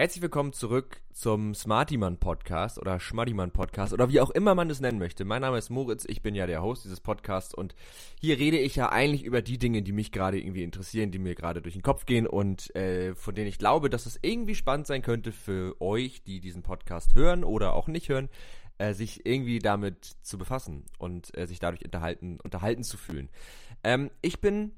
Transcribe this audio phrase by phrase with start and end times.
[0.00, 4.80] Herzlich willkommen zurück zum Smartyman Podcast oder Schmaddyman Podcast oder wie auch immer man es
[4.80, 5.26] nennen möchte.
[5.26, 7.74] Mein Name ist Moritz, ich bin ja der Host dieses Podcasts und
[8.18, 11.34] hier rede ich ja eigentlich über die Dinge, die mich gerade irgendwie interessieren, die mir
[11.34, 14.86] gerade durch den Kopf gehen und äh, von denen ich glaube, dass es irgendwie spannend
[14.86, 18.30] sein könnte für euch, die diesen Podcast hören oder auch nicht hören,
[18.78, 23.28] äh, sich irgendwie damit zu befassen und äh, sich dadurch unterhalten, unterhalten zu fühlen.
[23.84, 24.72] Ähm, ich bin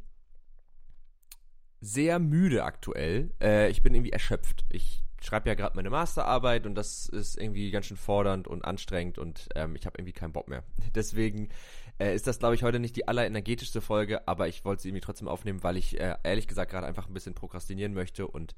[1.80, 3.30] sehr müde aktuell.
[3.40, 4.64] Äh, ich bin irgendwie erschöpft.
[4.68, 9.18] Ich schreibe ja gerade meine Masterarbeit und das ist irgendwie ganz schön fordernd und anstrengend
[9.18, 10.64] und ähm, ich habe irgendwie keinen Bock mehr.
[10.94, 11.48] Deswegen
[11.98, 15.02] äh, ist das, glaube ich, heute nicht die allerenergetischste Folge, aber ich wollte sie irgendwie
[15.02, 18.54] trotzdem aufnehmen, weil ich äh, ehrlich gesagt gerade einfach ein bisschen prokrastinieren möchte und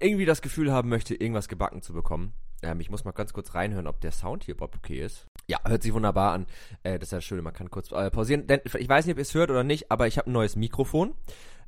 [0.00, 2.32] irgendwie das Gefühl haben möchte, irgendwas gebacken zu bekommen.
[2.62, 5.26] Ähm, ich muss mal ganz kurz reinhören, ob der Sound hier überhaupt okay ist.
[5.48, 6.46] Ja, hört sich wunderbar an.
[6.82, 8.46] Äh, das ist ja schön, man kann kurz äh, pausieren.
[8.46, 10.56] Denn ich weiß nicht, ob ihr es hört oder nicht, aber ich habe ein neues
[10.56, 11.14] Mikrofon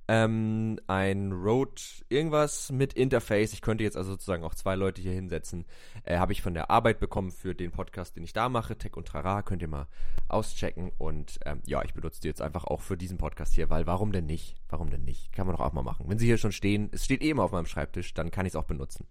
[0.09, 3.53] ähm, ein Rode irgendwas mit Interface.
[3.53, 5.65] Ich könnte jetzt also sozusagen auch zwei Leute hier hinsetzen.
[6.05, 8.77] Äh, Habe ich von der Arbeit bekommen für den Podcast, den ich da mache.
[8.77, 9.87] Tech und Trara könnt ihr mal
[10.29, 10.93] auschecken.
[10.99, 14.13] Und ähm, ja, ich benutze die jetzt einfach auch für diesen Podcast hier, weil warum
[14.13, 14.57] denn nicht?
[14.69, 15.33] Warum denn nicht?
[15.33, 16.07] Kann man doch auch mal machen.
[16.09, 18.53] Wenn sie hier schon stehen, es steht eh immer auf meinem Schreibtisch, dann kann ich
[18.53, 19.07] es auch benutzen.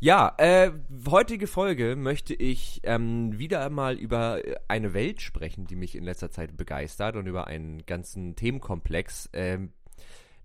[0.00, 0.70] Ja, äh,
[1.08, 6.30] heutige Folge möchte ich ähm, wieder mal über eine Welt sprechen, die mich in letzter
[6.30, 9.72] Zeit begeistert und über einen ganzen Themenkomplex, ähm,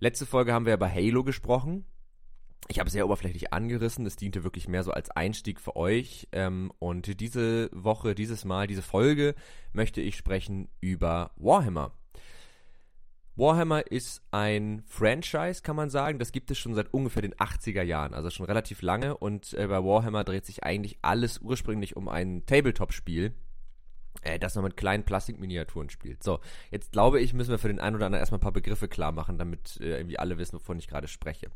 [0.04, 1.86] Letzte Folge haben wir über Halo gesprochen.
[2.68, 4.04] Ich habe es sehr oberflächlich angerissen.
[4.04, 6.28] Es diente wirklich mehr so als Einstieg für euch.
[6.32, 9.34] Ähm, und diese Woche, dieses Mal, diese Folge
[9.72, 11.94] möchte ich sprechen über Warhammer.
[13.34, 16.18] Warhammer ist ein Franchise, kann man sagen.
[16.18, 19.16] Das gibt es schon seit ungefähr den 80er Jahren, also schon relativ lange.
[19.16, 23.32] Und äh, bei Warhammer dreht sich eigentlich alles ursprünglich um ein Tabletop-Spiel
[24.22, 26.22] äh, das noch mit kleinen Plastikminiaturen spielt.
[26.22, 28.88] So, jetzt glaube ich, müssen wir für den einen oder anderen erstmal ein paar Begriffe
[28.88, 31.50] klar machen, damit äh, irgendwie alle wissen, wovon ich gerade spreche.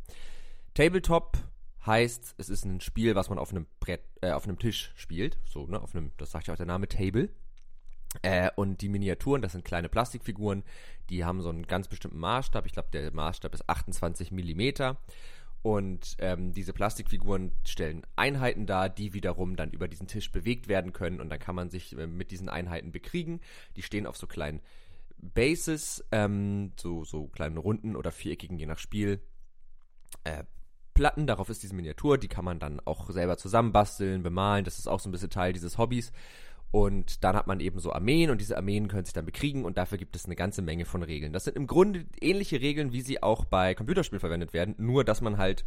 [0.75, 1.39] Tabletop
[1.87, 5.39] heißt, es ist ein Spiel, was man auf einem Brett, äh, auf einem Tisch spielt.
[5.45, 7.31] So, ne, auf einem, das sagt ja auch der Name Table.
[8.23, 10.65] Äh, und die Miniaturen, das sind kleine Plastikfiguren,
[11.11, 12.67] die haben so einen ganz bestimmten Maßstab.
[12.67, 14.99] Ich glaube, der Maßstab ist 28 Millimeter.
[15.63, 20.93] Und ähm, diese Plastikfiguren stellen Einheiten dar, die wiederum dann über diesen Tisch bewegt werden
[20.93, 21.21] können.
[21.21, 23.41] Und dann kann man sich äh, mit diesen Einheiten bekriegen.
[23.77, 24.61] Die stehen auf so kleinen
[25.17, 29.21] Bases, ähm, so, so kleinen runden oder viereckigen, je nach Spiel.
[30.25, 30.45] Äh,
[30.95, 34.65] Platten, darauf ist diese Miniatur, die kann man dann auch selber zusammenbasteln, bemalen.
[34.65, 36.11] Das ist auch so ein bisschen Teil dieses Hobbys.
[36.71, 39.79] Und dann hat man eben so Armeen und diese Armeen können sich dann bekriegen und
[39.79, 41.33] dafür gibt es eine ganze Menge von Regeln.
[41.33, 45.23] Das sind im Grunde ähnliche Regeln, wie sie auch bei Computerspielen verwendet werden, nur dass
[45.23, 45.65] man halt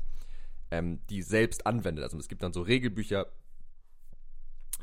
[0.69, 2.03] ähm, die selbst anwendet.
[2.03, 3.27] Also es gibt dann so Regelbücher.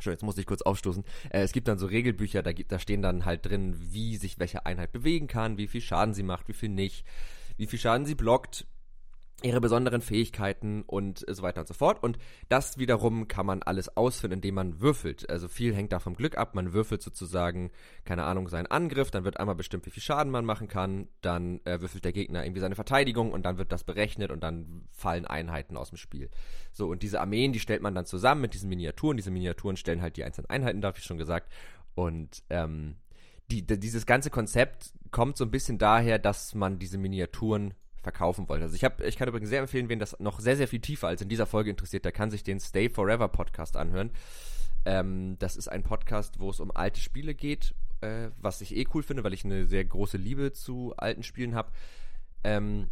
[0.00, 1.04] Schon, jetzt muss ich kurz aufstoßen.
[1.30, 4.66] Äh, es gibt dann so Regelbücher, da, da stehen dann halt drin, wie sich welche
[4.66, 7.04] Einheit bewegen kann, wie viel Schaden sie macht, wie viel nicht,
[7.56, 8.66] wie viel Schaden sie blockt,
[9.42, 12.02] ihre besonderen Fähigkeiten und so weiter und so fort.
[12.02, 12.18] Und
[12.48, 15.30] das wiederum kann man alles ausfinden, indem man würfelt.
[15.30, 16.56] Also viel hängt da vom Glück ab.
[16.56, 17.70] Man würfelt sozusagen,
[18.04, 21.60] keine Ahnung, seinen Angriff, dann wird einmal bestimmt, wie viel Schaden man machen kann, dann
[21.64, 25.24] äh, würfelt der Gegner irgendwie seine Verteidigung und dann wird das berechnet und dann fallen
[25.24, 26.30] Einheiten aus dem Spiel.
[26.72, 29.16] So, und diese Armeen, die stellt man dann zusammen mit diesen Miniaturen.
[29.16, 31.52] Diese Miniaturen stellen halt die einzelnen Einheiten dar, wie schon gesagt.
[31.94, 32.96] Und ähm,
[33.50, 37.74] die, dieses ganze Konzept kommt so ein bisschen daher, dass man diese Miniaturen
[38.08, 38.64] verkaufen wollte.
[38.64, 41.08] Also ich habe, ich kann übrigens sehr empfehlen, wen das noch sehr, sehr viel tiefer
[41.08, 44.10] als in dieser Folge interessiert, der kann sich den Stay Forever Podcast anhören.
[44.86, 48.86] Ähm, das ist ein Podcast, wo es um alte Spiele geht, äh, was ich eh
[48.94, 51.70] cool finde, weil ich eine sehr große Liebe zu alten Spielen habe.
[52.44, 52.88] Ähm,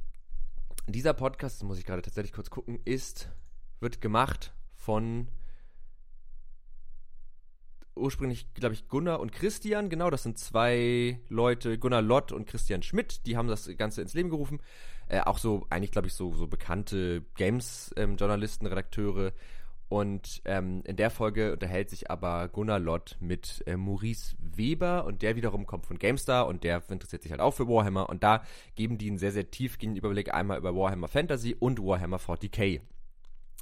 [0.87, 3.31] dieser Podcast, das muss ich gerade tatsächlich kurz gucken, ist,
[3.81, 5.29] wird gemacht von
[7.97, 12.83] ursprünglich, glaube ich, Gunnar und Christian, genau, das sind zwei Leute, Gunnar Lott und Christian
[12.83, 14.61] Schmidt, die haben das Ganze ins Leben gerufen.
[15.09, 19.33] Äh, auch so, eigentlich, glaube ich, so, so bekannte Games-Journalisten, ähm, Redakteure.
[19.89, 25.23] Und ähm, in der Folge unterhält sich aber Gunnar Lott mit äh, Maurice Weber und
[25.23, 28.43] der wiederum kommt von GameStar und der interessiert sich halt auch für Warhammer und da
[28.75, 32.81] geben die einen sehr, sehr tiefgehenden Überblick einmal über Warhammer Fantasy und Warhammer 40k.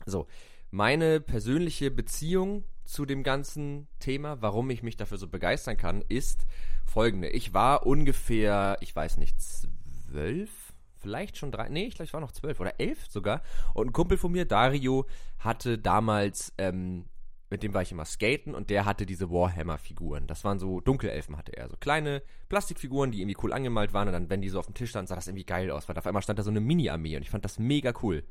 [0.06, 0.27] So,
[0.75, 6.47] meine persönliche Beziehung zu dem ganzen Thema, warum ich mich dafür so begeistern kann, ist
[6.85, 7.29] folgende.
[7.29, 12.21] Ich war ungefähr, ich weiß nicht, zwölf, vielleicht schon drei, nee, ich glaube, ich war
[12.21, 13.43] noch zwölf oder elf sogar.
[13.73, 15.06] Und ein Kumpel von mir, Dario,
[15.38, 17.05] hatte damals, ähm,
[17.50, 20.26] mit dem war ich immer skaten und der hatte diese Warhammer-Figuren.
[20.26, 21.69] Das waren so Dunkelelfen, hatte er.
[21.69, 24.09] So kleine Plastikfiguren, die irgendwie cool angemalt waren.
[24.09, 25.97] Und dann, wenn die so auf dem Tisch standen, sah das irgendwie geil aus, weil
[25.97, 28.25] auf einmal stand da so eine Mini-Armee und ich fand das mega cool.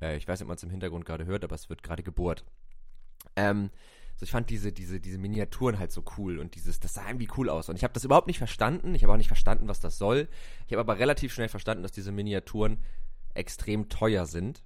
[0.00, 2.02] Äh, ich weiß nicht, ob man es im Hintergrund gerade hört, aber es wird gerade
[2.02, 2.44] gebohrt.
[3.36, 3.70] Ähm,
[4.16, 7.30] so ich fand diese, diese, diese Miniaturen halt so cool und dieses, das sah irgendwie
[7.38, 7.68] cool aus.
[7.68, 8.94] Und ich habe das überhaupt nicht verstanden.
[8.94, 10.28] Ich habe auch nicht verstanden, was das soll.
[10.66, 12.78] Ich habe aber relativ schnell verstanden, dass diese Miniaturen
[13.32, 14.62] extrem teuer sind.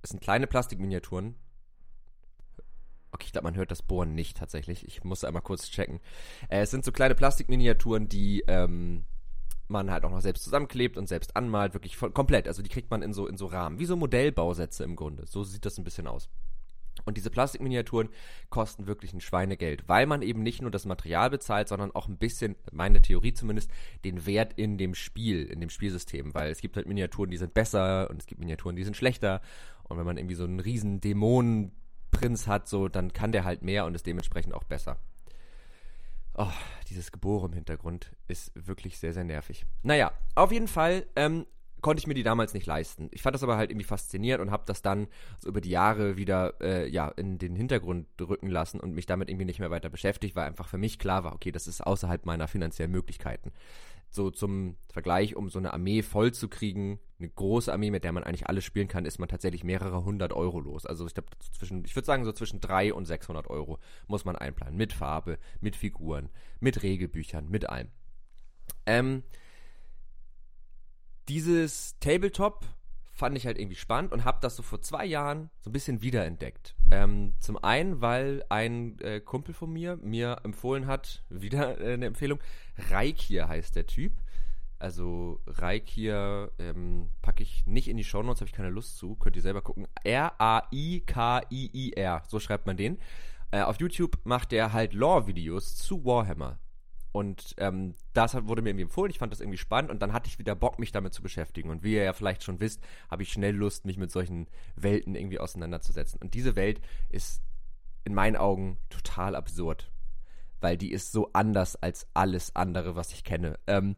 [0.00, 1.34] Es sind kleine Plastikminiaturen.
[3.10, 4.86] Okay, ich glaube, man hört das Bohren nicht tatsächlich.
[4.86, 6.00] Ich muss einmal kurz checken.
[6.48, 9.04] Äh, es sind so kleine Plastikminiaturen, die ähm,
[9.72, 12.46] man halt auch noch selbst zusammenklebt und selbst anmalt, wirklich voll, komplett.
[12.46, 15.26] Also die kriegt man in so, in so Rahmen, wie so Modellbausätze im Grunde.
[15.26, 16.28] So sieht das ein bisschen aus.
[17.04, 18.10] Und diese Plastikminiaturen
[18.50, 22.18] kosten wirklich ein Schweinegeld, weil man eben nicht nur das Material bezahlt, sondern auch ein
[22.18, 23.70] bisschen, meine Theorie zumindest,
[24.04, 26.34] den Wert in dem Spiel, in dem Spielsystem.
[26.34, 29.40] Weil es gibt halt Miniaturen, die sind besser und es gibt Miniaturen, die sind schlechter.
[29.84, 33.84] Und wenn man irgendwie so einen riesen Dämonenprinz hat, so, dann kann der halt mehr
[33.86, 34.98] und ist dementsprechend auch besser.
[36.34, 36.50] Oh,
[36.88, 39.66] dieses Geboren im Hintergrund ist wirklich sehr, sehr nervig.
[39.82, 41.46] Naja, auf jeden Fall ähm,
[41.82, 43.08] konnte ich mir die damals nicht leisten.
[43.10, 45.08] Ich fand das aber halt irgendwie faszinierend und habe das dann
[45.38, 49.28] so über die Jahre wieder äh, ja in den Hintergrund rücken lassen und mich damit
[49.28, 52.24] irgendwie nicht mehr weiter beschäftigt, weil einfach für mich klar war, okay, das ist außerhalb
[52.24, 53.52] meiner finanziellen Möglichkeiten.
[54.14, 58.12] So zum Vergleich, um so eine Armee voll zu kriegen, eine große Armee, mit der
[58.12, 60.84] man eigentlich alles spielen kann, ist man tatsächlich mehrere hundert Euro los.
[60.84, 63.78] Also ich glaube zwischen, ich würde sagen so zwischen drei und 600 Euro
[64.08, 64.76] muss man einplanen.
[64.76, 66.28] Mit Farbe, mit Figuren,
[66.60, 67.88] mit Regelbüchern, mit allem.
[68.84, 69.22] Ähm,
[71.28, 72.66] dieses Tabletop
[73.22, 76.02] fand ich halt irgendwie spannend und habe das so vor zwei Jahren so ein bisschen
[76.02, 76.74] wiederentdeckt.
[76.90, 82.06] Ähm, zum einen, weil ein äh, Kumpel von mir mir empfohlen hat, wieder äh, eine
[82.06, 82.40] Empfehlung,
[82.90, 84.12] Reikir heißt der Typ.
[84.80, 89.36] Also Reikir ähm, packe ich nicht in die Shownotes, habe ich keine Lust zu, könnt
[89.36, 89.86] ihr selber gucken.
[90.02, 91.12] R-A-I-K-I-I-R,
[92.26, 92.98] so schreibt man den.
[93.52, 96.58] Äh, auf YouTube macht der halt Lore-Videos zu Warhammer.
[97.12, 99.10] Und ähm, das wurde mir irgendwie empfohlen.
[99.10, 101.68] Ich fand das irgendwie spannend und dann hatte ich wieder Bock, mich damit zu beschäftigen.
[101.68, 105.14] Und wie ihr ja vielleicht schon wisst, habe ich schnell Lust, mich mit solchen Welten
[105.14, 106.18] irgendwie auseinanderzusetzen.
[106.20, 106.80] Und diese Welt
[107.10, 107.42] ist
[108.04, 109.92] in meinen Augen total absurd,
[110.60, 113.58] weil die ist so anders als alles andere, was ich kenne.
[113.66, 113.94] Ähm,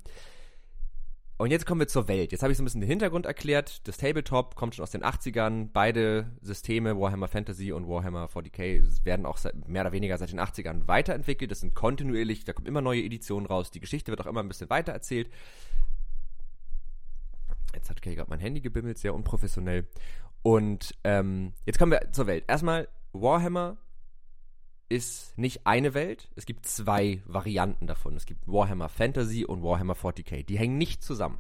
[1.37, 2.31] und jetzt kommen wir zur Welt.
[2.31, 3.87] Jetzt habe ich so ein bisschen den Hintergrund erklärt.
[3.89, 5.69] Das Tabletop kommt schon aus den 80ern.
[5.73, 10.39] Beide Systeme, Warhammer Fantasy und Warhammer 40k, werden auch seit, mehr oder weniger seit den
[10.39, 11.51] 80ern weiterentwickelt.
[11.51, 13.73] Das sind kontinuierlich, da kommen immer neue Editionen raus.
[13.73, 15.29] Die Geschichte wird auch immer ein bisschen weiter erzählt.
[17.75, 19.89] Jetzt hat gerade mein Handy gebimmelt, sehr unprofessionell.
[20.43, 22.45] Und ähm, jetzt kommen wir zur Welt.
[22.47, 23.77] Erstmal, Warhammer
[24.95, 28.15] ist nicht eine Welt, es gibt zwei Varianten davon.
[28.15, 30.45] Es gibt Warhammer Fantasy und Warhammer 40k.
[30.45, 31.39] Die hängen nicht zusammen.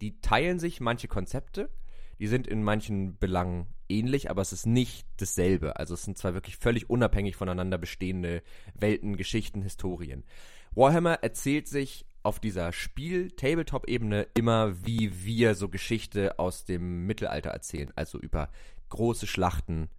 [0.00, 1.70] Die teilen sich manche Konzepte,
[2.18, 5.76] die sind in manchen Belangen ähnlich, aber es ist nicht dasselbe.
[5.76, 8.42] Also es sind zwei wirklich völlig unabhängig voneinander bestehende
[8.74, 10.24] Welten, Geschichten, Historien.
[10.72, 17.92] Warhammer erzählt sich auf dieser Spiel-Tabletop-Ebene immer, wie wir so Geschichte aus dem Mittelalter erzählen.
[17.94, 18.50] Also über
[18.88, 19.90] große Schlachten,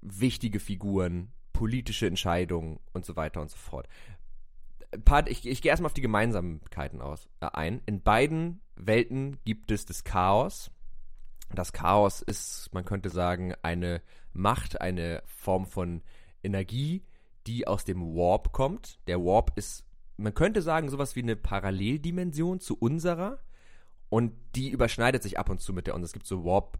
[0.00, 3.88] wichtige Figuren, politische Entscheidungen und so weiter und so fort.
[5.04, 7.80] Part, ich, ich gehe erstmal auf die Gemeinsamkeiten aus, äh, ein.
[7.86, 10.70] In beiden Welten gibt es das Chaos.
[11.54, 14.02] Das Chaos ist, man könnte sagen, eine
[14.32, 16.02] Macht, eine Form von
[16.42, 17.04] Energie,
[17.46, 18.98] die aus dem Warp kommt.
[19.06, 19.84] Der Warp ist,
[20.16, 23.38] man könnte sagen, sowas wie eine Paralleldimension zu unserer.
[24.08, 25.94] Und die überschneidet sich ab und zu mit der.
[25.94, 26.78] Und es gibt so Warp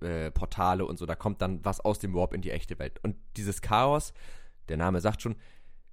[0.00, 2.98] äh, Portale und so, da kommt dann was aus dem Warp in die echte Welt.
[3.02, 4.12] Und dieses Chaos,
[4.68, 5.36] der Name sagt schon,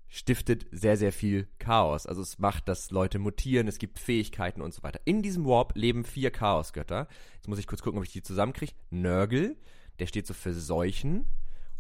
[0.08, 2.06] stiftet sehr, sehr viel Chaos.
[2.06, 5.00] Also es macht, dass Leute mutieren, es gibt Fähigkeiten und so weiter.
[5.06, 7.08] In diesem Warp leben vier Chaosgötter.
[7.36, 8.74] Jetzt muss ich kurz gucken, ob ich die zusammenkriege.
[8.92, 9.58] Nörgel,
[9.98, 11.26] der steht so für Seuchen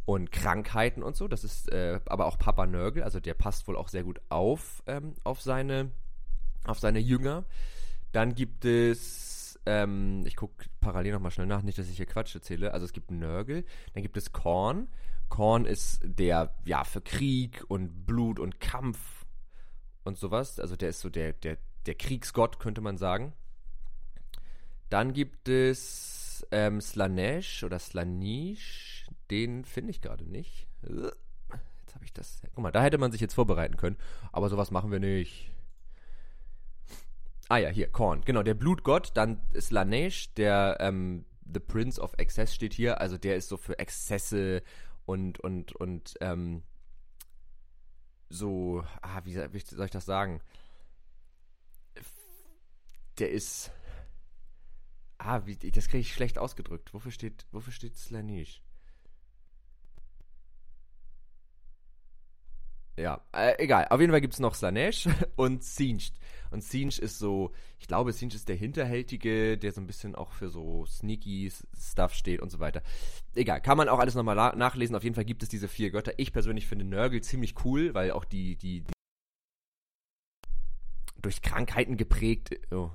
[0.05, 1.27] und Krankheiten und so.
[1.27, 4.81] Das ist äh, aber auch Papa Nörgel, also der passt wohl auch sehr gut auf,
[4.88, 5.91] ähm, auf, seine,
[6.65, 7.46] auf seine Jünger.
[8.13, 12.36] Dann gibt es ähm, ich gucke parallel nochmal schnell nach, nicht, dass ich hier Quatsch
[12.36, 12.74] erzähle.
[12.74, 14.88] Also es gibt Nörgel, dann gibt es Korn.
[15.29, 19.25] Korn ist der, ja, für Krieg und Blut und Kampf
[20.03, 20.60] und sowas.
[20.60, 23.34] Also der ist so der, der, der Kriegsgott, könnte man sagen.
[24.89, 29.08] Dann gibt es ähm, Slanesh oder Slanish.
[29.32, 30.67] Den finde ich gerade nicht.
[30.84, 32.41] Jetzt habe ich das.
[32.53, 33.98] Guck mal, da hätte man sich jetzt vorbereiten können.
[34.32, 35.50] Aber sowas machen wir nicht.
[37.53, 38.24] Ah ja, hier, Korn.
[38.25, 39.12] Genau, der Blutgott.
[39.13, 43.00] Dann ist Lanesh, der ähm, The Prince of Excess steht hier.
[43.00, 44.63] Also der ist so für Exzesse
[45.05, 46.63] und, und, und, ähm,
[48.27, 50.41] so, ah, wie, wie soll ich das sagen?
[53.19, 53.72] Der ist,
[55.19, 56.91] ah, wie, das kriege ich schlecht ausgedrückt.
[56.91, 58.62] Wofür steht, wofür steht Slanish?
[62.97, 63.88] Ja, äh, egal.
[63.89, 66.13] Auf jeden Fall gibt es noch Slanesh und Singed.
[66.51, 70.31] Und Singed ist so, ich glaube, Singed ist der Hinterhältige, der so ein bisschen auch
[70.31, 72.83] für so sneaky Stuff steht und so weiter.
[73.33, 74.95] Egal, kann man auch alles nochmal nachlesen.
[74.95, 76.13] Auf jeden Fall gibt es diese vier Götter.
[76.17, 78.93] Ich persönlich finde Nörgel ziemlich cool, weil auch die, die, die
[81.19, 82.51] durch Krankheiten geprägt.
[82.71, 82.91] Oh,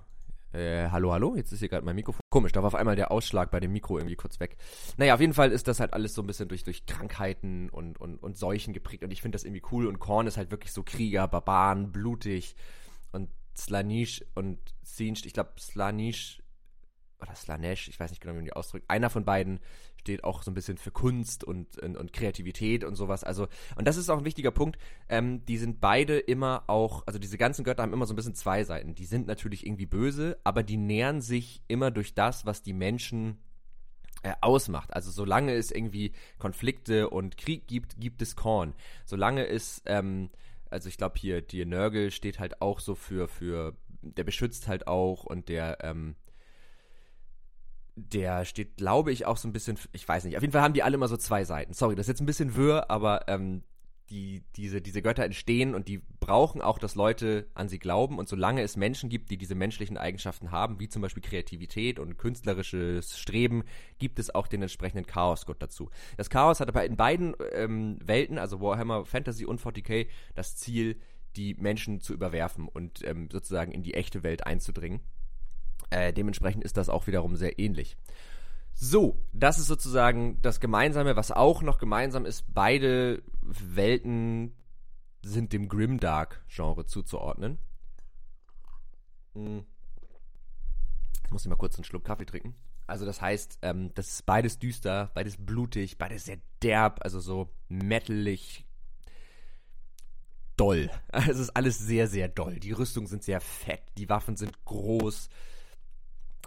[0.53, 2.21] Äh, hallo, hallo, jetzt ist hier gerade mein Mikrofon.
[2.31, 4.57] Komisch, da war auf einmal der Ausschlag bei dem Mikro irgendwie kurz weg.
[4.97, 8.01] Naja, auf jeden Fall ist das halt alles so ein bisschen durch, durch Krankheiten und,
[8.01, 10.73] und, und Seuchen geprägt und ich finde das irgendwie cool und Korn ist halt wirklich
[10.73, 12.57] so Krieger, Barbaren, blutig
[13.13, 16.43] und Slanish und Sinj, ich glaube Slanish
[17.21, 18.89] oder Slanesh, ich weiß nicht genau, wie man die ausdrückt.
[18.89, 19.61] Einer von beiden
[19.97, 23.25] steht auch so ein bisschen für Kunst und, und, und Kreativität und sowas.
[23.25, 24.79] Also, und das ist auch ein wichtiger Punkt.
[25.09, 28.35] Ähm, die sind beide immer auch, also diese ganzen Götter haben immer so ein bisschen
[28.35, 28.95] zwei Seiten.
[28.95, 33.39] Die sind natürlich irgendwie böse, aber die nähern sich immer durch das, was die Menschen
[34.23, 34.93] äh, ausmacht.
[34.95, 38.75] Also solange es irgendwie Konflikte und Krieg gibt, gibt es Korn.
[39.05, 40.31] Solange es, ähm,
[40.71, 44.87] also ich glaube hier, die Nörgel steht halt auch so für, für, der beschützt halt
[44.87, 46.15] auch und der, ähm,
[47.99, 50.75] der steht, glaube ich, auch so ein bisschen, ich weiß nicht, auf jeden Fall haben
[50.75, 51.73] die alle immer so zwei Seiten.
[51.73, 53.63] Sorry, das ist jetzt ein bisschen wirr, aber ähm,
[54.11, 58.19] die, diese, diese Götter entstehen und die brauchen auch, dass Leute an sie glauben.
[58.19, 62.17] Und solange es Menschen gibt, die diese menschlichen Eigenschaften haben, wie zum Beispiel Kreativität und
[62.17, 63.65] künstlerisches Streben,
[63.99, 65.91] gibt es auch den entsprechenden Chaosgott dazu.
[66.17, 70.97] Das Chaos hat aber in beiden ähm, Welten, also Warhammer Fantasy und 40k, das Ziel,
[71.37, 75.01] die Menschen zu überwerfen und ähm, sozusagen in die echte Welt einzudringen.
[75.91, 77.97] Äh, dementsprechend ist das auch wiederum sehr ähnlich.
[78.75, 82.45] So, das ist sozusagen das Gemeinsame, was auch noch gemeinsam ist.
[82.55, 84.55] Beide Welten
[85.23, 87.59] sind dem Grimdark-Genre zuzuordnen.
[89.35, 89.65] Hm.
[91.23, 92.55] Jetzt muss ich mal kurz einen Schluck Kaffee trinken.
[92.87, 97.51] Also das heißt, ähm, das ist beides düster, beides blutig, beides sehr derb, also so
[97.69, 98.65] metalig
[100.57, 100.91] doll.
[101.13, 102.59] Also es ist alles sehr, sehr doll.
[102.61, 105.29] Die Rüstungen sind sehr fett, die Waffen sind groß,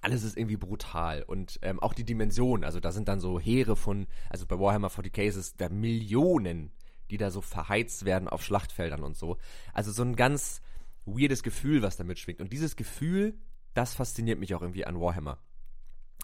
[0.01, 3.75] alles ist irgendwie brutal und ähm, auch die Dimension, also da sind dann so Heere
[3.75, 6.71] von, also bei Warhammer 40 Cases, da Millionen,
[7.11, 9.37] die da so verheizt werden auf Schlachtfeldern und so.
[9.73, 10.61] Also so ein ganz
[11.05, 12.41] weirdes Gefühl, was damit schwingt.
[12.41, 13.35] Und dieses Gefühl,
[13.73, 15.37] das fasziniert mich auch irgendwie an Warhammer.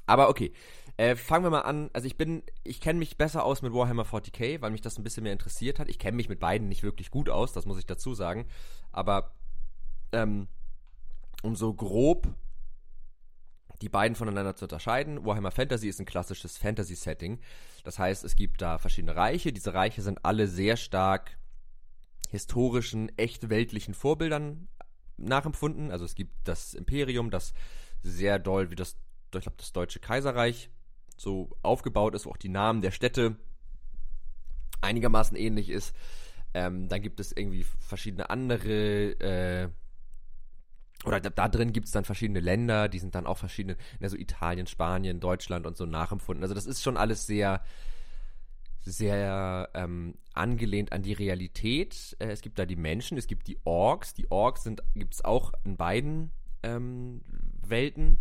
[0.05, 0.53] Aber okay,
[0.96, 1.89] äh, fangen wir mal an.
[1.93, 5.03] Also ich bin, ich kenne mich besser aus mit Warhammer 40k, weil mich das ein
[5.03, 5.89] bisschen mehr interessiert hat.
[5.89, 8.48] Ich kenne mich mit beiden nicht wirklich gut aus, das muss ich dazu sagen.
[8.91, 9.36] Aber
[10.13, 10.48] ähm,
[11.43, 12.34] um so grob
[13.81, 15.25] die beiden voneinander zu unterscheiden.
[15.25, 17.39] Warhammer Fantasy ist ein klassisches Fantasy-Setting.
[17.84, 19.53] Das heißt, es gibt da verschiedene Reiche.
[19.53, 21.38] Diese Reiche sind alle sehr stark
[22.29, 24.67] historischen, echt weltlichen Vorbildern
[25.17, 25.91] nachempfunden.
[25.91, 27.53] Also es gibt das Imperium, das
[28.03, 28.98] sehr doll wie das,
[29.34, 30.69] ich glaube, das Deutsche Kaiserreich
[31.15, 33.38] so aufgebaut ist, wo auch die Namen der Städte
[34.81, 35.96] einigermaßen ähnlich ist.
[36.53, 39.69] Ähm, dann gibt es irgendwie verschiedene andere äh,
[41.06, 44.18] oder da, da drin gibt es dann verschiedene Länder, die sind dann auch verschiedene, also
[44.18, 46.44] Italien, Spanien, Deutschland und so nachempfunden.
[46.44, 47.62] Also das ist schon alles sehr,
[48.80, 52.16] sehr ähm, angelehnt an die Realität.
[52.20, 54.13] Äh, es gibt da die Menschen, es gibt die Orks.
[54.13, 56.32] Die Orks gibt es auch in beiden
[56.63, 57.22] ähm,
[57.62, 58.20] Welten.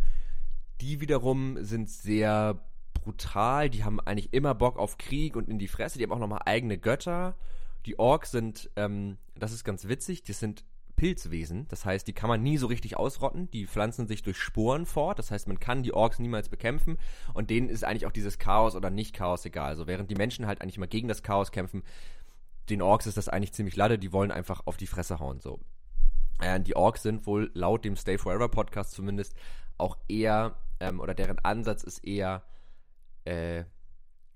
[0.80, 3.70] Die wiederum sind sehr brutal.
[3.70, 5.98] Die haben eigentlich immer Bock auf Krieg und in die Fresse.
[5.98, 7.36] Die haben auch nochmal eigene Götter.
[7.86, 10.64] Die Orks sind, ähm, das ist ganz witzig, die sind
[10.96, 11.68] Pilzwesen.
[11.68, 13.50] Das heißt, die kann man nie so richtig ausrotten.
[13.50, 15.18] Die pflanzen sich durch Sporen fort.
[15.18, 16.98] Das heißt, man kann die Orks niemals bekämpfen.
[17.34, 19.68] Und denen ist eigentlich auch dieses Chaos oder Nicht-Chaos egal.
[19.68, 21.82] Also während die Menschen halt eigentlich immer gegen das Chaos kämpfen,
[22.70, 23.98] den Orks ist das eigentlich ziemlich lade.
[23.98, 25.40] Die wollen einfach auf die Fresse hauen.
[25.40, 25.60] So.
[26.40, 29.34] Äh, die Orks sind wohl laut dem Stay Forever Podcast zumindest
[29.78, 32.42] auch eher, ähm, oder deren Ansatz ist eher,
[33.24, 33.64] äh,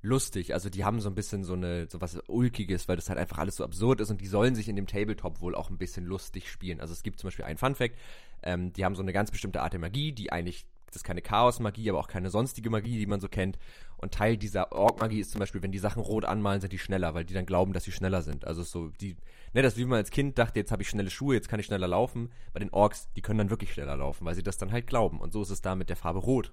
[0.03, 0.55] lustig.
[0.55, 3.39] Also die haben so ein bisschen so eine so was ulkiges, weil das halt einfach
[3.39, 6.05] alles so absurd ist und die sollen sich in dem Tabletop wohl auch ein bisschen
[6.05, 6.81] lustig spielen.
[6.81, 7.97] Also es gibt zum Beispiel einen Fun Fact:
[8.43, 11.23] ähm, Die haben so eine ganz bestimmte Art der Magie, die eigentlich das ist keine
[11.23, 13.59] Chaos-Magie, aber auch keine sonstige Magie, die man so kennt.
[13.97, 17.15] Und Teil dieser Ork-Magie ist zum Beispiel, wenn die Sachen rot anmalen, sind die schneller,
[17.15, 18.45] weil die dann glauben, dass sie schneller sind.
[18.45, 19.17] Also so die,
[19.53, 21.67] ne, das wie man als Kind dachte, jetzt habe ich schnelle Schuhe, jetzt kann ich
[21.67, 22.31] schneller laufen.
[22.53, 25.21] Bei den Orks, die können dann wirklich schneller laufen, weil sie das dann halt glauben.
[25.21, 26.53] Und so ist es da mit der Farbe Rot.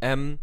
[0.00, 0.38] Ähm,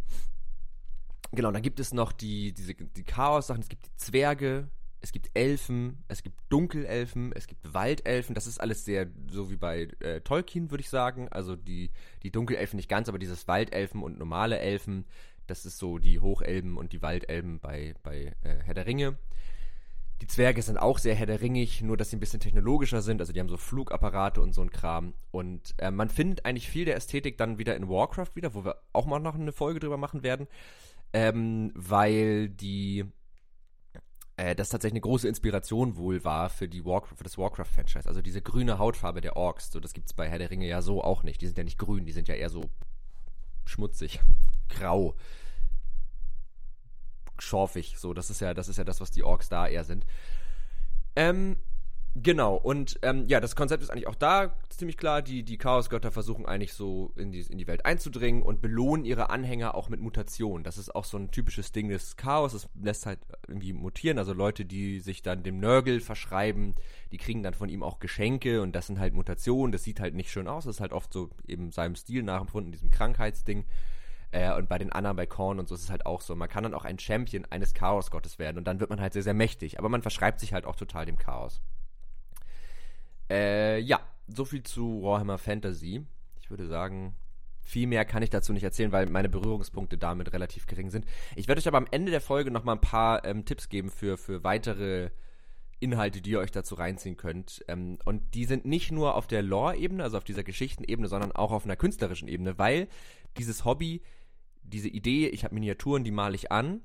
[1.31, 4.69] Genau, dann gibt es noch die, diese, die Chaos-Sachen, es gibt die Zwerge,
[5.01, 9.55] es gibt Elfen, es gibt Dunkelelfen, es gibt Waldelfen, das ist alles sehr so wie
[9.55, 11.29] bei äh, Tolkien, würde ich sagen.
[11.29, 11.91] Also die,
[12.23, 15.05] die Dunkelelfen nicht ganz, aber dieses Waldelfen und normale Elfen,
[15.47, 19.17] das ist so die Hochelben und die Waldelben bei, bei äh, Herr der Ringe.
[20.21, 23.21] Die Zwerge sind auch sehr Herr der Ringig, nur dass sie ein bisschen technologischer sind,
[23.21, 25.13] also die haben so Flugapparate und so ein Kram.
[25.31, 28.81] Und äh, man findet eigentlich viel der Ästhetik dann wieder in Warcraft wieder, wo wir
[28.91, 30.47] auch mal noch eine Folge drüber machen werden
[31.13, 33.05] ähm, weil die
[34.39, 38.07] äh, das tatsächlich eine große Inspiration wohl war für die Warcraft, für das Warcraft-Franchise.
[38.07, 41.03] Also diese grüne Hautfarbe der Orks, so das es bei Herr der Ringe ja so
[41.03, 41.41] auch nicht.
[41.41, 42.69] Die sind ja nicht grün, die sind ja eher so
[43.65, 44.21] schmutzig,
[44.69, 45.15] grau,
[47.37, 47.95] schorfig.
[47.97, 50.05] So, das ist ja, das ist ja das, was die Orks da eher sind.
[51.17, 51.57] Ähm,
[52.15, 55.21] Genau, und ähm, ja, das Konzept ist eigentlich auch da ziemlich klar.
[55.21, 59.29] Die, die Chaosgötter versuchen eigentlich so in die, in die Welt einzudringen und belohnen ihre
[59.29, 60.63] Anhänger auch mit Mutationen.
[60.63, 62.53] Das ist auch so ein typisches Ding des Chaos.
[62.53, 64.17] Es lässt halt irgendwie mutieren.
[64.17, 66.73] Also Leute, die sich dann dem Nörgel verschreiben,
[67.11, 69.71] die kriegen dann von ihm auch Geschenke und das sind halt Mutationen.
[69.71, 70.65] Das sieht halt nicht schön aus.
[70.65, 73.65] Das ist halt oft so eben seinem Stil nachempfunden, diesem Krankheitsding.
[74.31, 76.35] Äh, und bei den anderen, bei Korn und so ist es halt auch so.
[76.35, 79.23] Man kann dann auch ein Champion eines Chaosgottes werden und dann wird man halt sehr,
[79.23, 79.77] sehr mächtig.
[79.77, 81.61] Aber man verschreibt sich halt auch total dem Chaos.
[83.29, 86.05] Äh, ja, so viel zu Warhammer Fantasy.
[86.39, 87.15] Ich würde sagen,
[87.61, 91.05] viel mehr kann ich dazu nicht erzählen, weil meine Berührungspunkte damit relativ gering sind.
[91.35, 94.17] Ich werde euch aber am Ende der Folge nochmal ein paar ähm, Tipps geben für,
[94.17, 95.11] für weitere
[95.79, 97.63] Inhalte, die ihr euch dazu reinziehen könnt.
[97.67, 101.51] Ähm, und die sind nicht nur auf der Lore-Ebene, also auf dieser Geschichtenebene, sondern auch
[101.51, 102.87] auf einer künstlerischen Ebene, weil
[103.37, 104.01] dieses Hobby,
[104.63, 106.81] diese Idee, ich habe Miniaturen, die male ich an,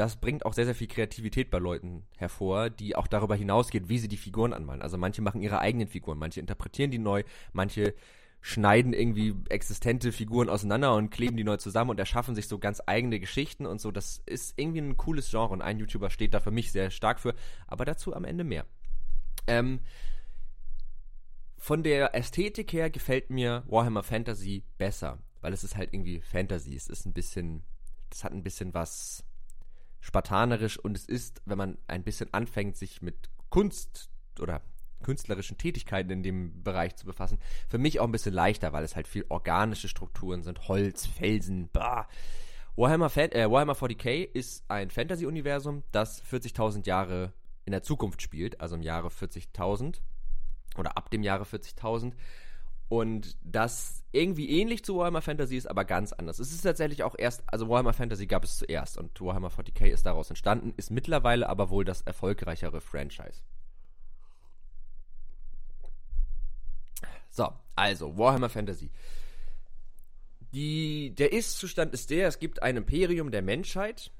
[0.00, 3.98] das bringt auch sehr, sehr viel Kreativität bei Leuten hervor, die auch darüber hinausgeht, wie
[3.98, 4.80] sie die Figuren anmalen.
[4.80, 7.94] Also manche machen ihre eigenen Figuren, manche interpretieren die neu, manche
[8.40, 12.80] schneiden irgendwie existente Figuren auseinander und kleben die neu zusammen und erschaffen sich so ganz
[12.86, 13.90] eigene Geschichten und so.
[13.90, 17.20] Das ist irgendwie ein cooles Genre und ein YouTuber steht da für mich sehr stark
[17.20, 17.34] für,
[17.66, 18.64] aber dazu am Ende mehr.
[19.46, 19.80] Ähm,
[21.58, 26.74] von der Ästhetik her gefällt mir Warhammer Fantasy besser, weil es ist halt irgendwie Fantasy.
[26.74, 27.64] Es ist ein bisschen,
[28.08, 29.24] das hat ein bisschen was
[30.00, 34.62] spartanerisch und es ist, wenn man ein bisschen anfängt, sich mit Kunst oder
[35.02, 37.38] künstlerischen Tätigkeiten in dem Bereich zu befassen,
[37.68, 41.68] für mich auch ein bisschen leichter, weil es halt viel organische Strukturen sind, Holz, Felsen,
[41.72, 42.08] bah.
[42.76, 47.32] Warhammer, Fan äh, Warhammer 40k ist ein Fantasy-Universum, das 40.000 Jahre
[47.64, 50.00] in der Zukunft spielt, also im Jahre 40.000
[50.76, 52.12] oder ab dem Jahre 40.000
[52.90, 56.40] und das irgendwie ähnlich zu Warhammer Fantasy ist, aber ganz anders.
[56.40, 60.06] Es ist tatsächlich auch erst, also Warhammer Fantasy gab es zuerst und Warhammer 40k ist
[60.06, 63.44] daraus entstanden, ist mittlerweile aber wohl das erfolgreichere Franchise.
[67.30, 68.90] So, also Warhammer Fantasy.
[70.52, 74.10] Die, der Ist-Zustand ist der, es gibt ein Imperium der Menschheit.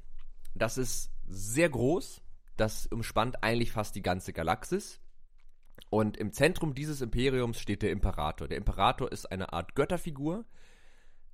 [0.54, 2.22] Das ist sehr groß.
[2.56, 5.00] Das umspannt eigentlich fast die ganze Galaxis.
[5.90, 8.46] Und im Zentrum dieses Imperiums steht der Imperator.
[8.46, 10.44] Der Imperator ist eine Art Götterfigur.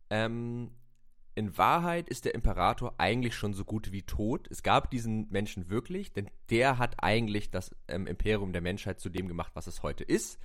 [0.09, 0.71] Ähm,
[1.35, 4.49] in Wahrheit ist der Imperator eigentlich schon so gut wie tot.
[4.51, 9.11] Es gab diesen Menschen wirklich, denn der hat eigentlich das ähm, Imperium der Menschheit zu
[9.11, 10.39] dem gemacht, was es heute ist.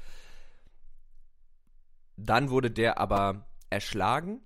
[2.17, 4.41] Dann wurde der aber erschlagen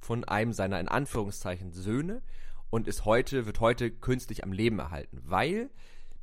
[0.00, 2.22] von einem seiner in Anführungszeichen Söhne
[2.70, 5.68] und ist heute, wird heute künstlich am Leben erhalten, weil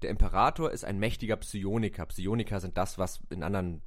[0.01, 2.05] der Imperator ist ein mächtiger Psioniker.
[2.05, 3.81] Psioniker sind das, was in anderen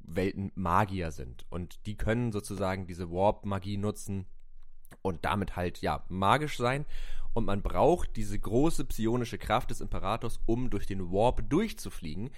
[0.00, 1.46] Welten Magier sind.
[1.50, 4.26] Und die können sozusagen diese Warp-Magie nutzen
[5.02, 6.86] und damit halt, ja, magisch sein.
[7.34, 12.30] Und man braucht diese große psionische Kraft des Imperators, um durch den Warp durchzufliegen.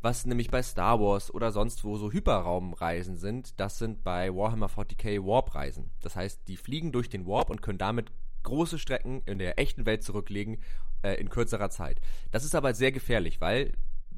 [0.00, 4.68] Was nämlich bei Star Wars oder sonst wo so Hyperraumreisen sind, das sind bei Warhammer
[4.68, 5.90] 40k Warp-Reisen.
[6.02, 8.12] Das heißt, die fliegen durch den Warp und können damit
[8.48, 10.58] große Strecken in der echten Welt zurücklegen
[11.02, 12.00] äh, in kürzerer Zeit.
[12.30, 13.72] Das ist aber sehr gefährlich, weil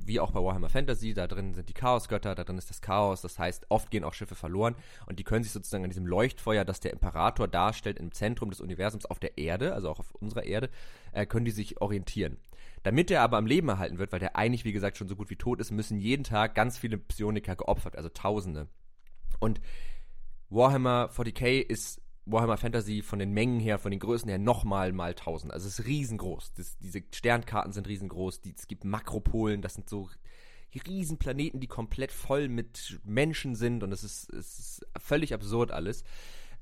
[0.06, 3.20] wie auch bei Warhammer Fantasy, da drin sind die Chaosgötter, da drin ist das Chaos,
[3.20, 4.74] das heißt, oft gehen auch Schiffe verloren
[5.06, 8.60] und die können sich sozusagen an diesem Leuchtfeuer, das der Imperator darstellt, im Zentrum des
[8.60, 10.70] Universums auf der Erde, also auch auf unserer Erde,
[11.12, 12.38] äh, können die sich orientieren.
[12.82, 15.28] Damit der aber am Leben erhalten wird, weil der eigentlich, wie gesagt, schon so gut
[15.28, 18.68] wie tot ist, müssen jeden Tag ganz viele Psioniker geopfert, also Tausende.
[19.38, 19.60] Und
[20.48, 22.00] Warhammer 40k ist
[22.32, 25.52] Warhammer Fantasy von den Mengen her, von den Größen her nochmal mal 1000.
[25.52, 26.54] Also es ist riesengroß.
[26.54, 28.40] Das, diese Sternkarten sind riesengroß.
[28.40, 30.08] Die, es gibt Makropolen, das sind so
[30.86, 36.04] Riesenplaneten, die komplett voll mit Menschen sind und es ist, es ist völlig absurd alles.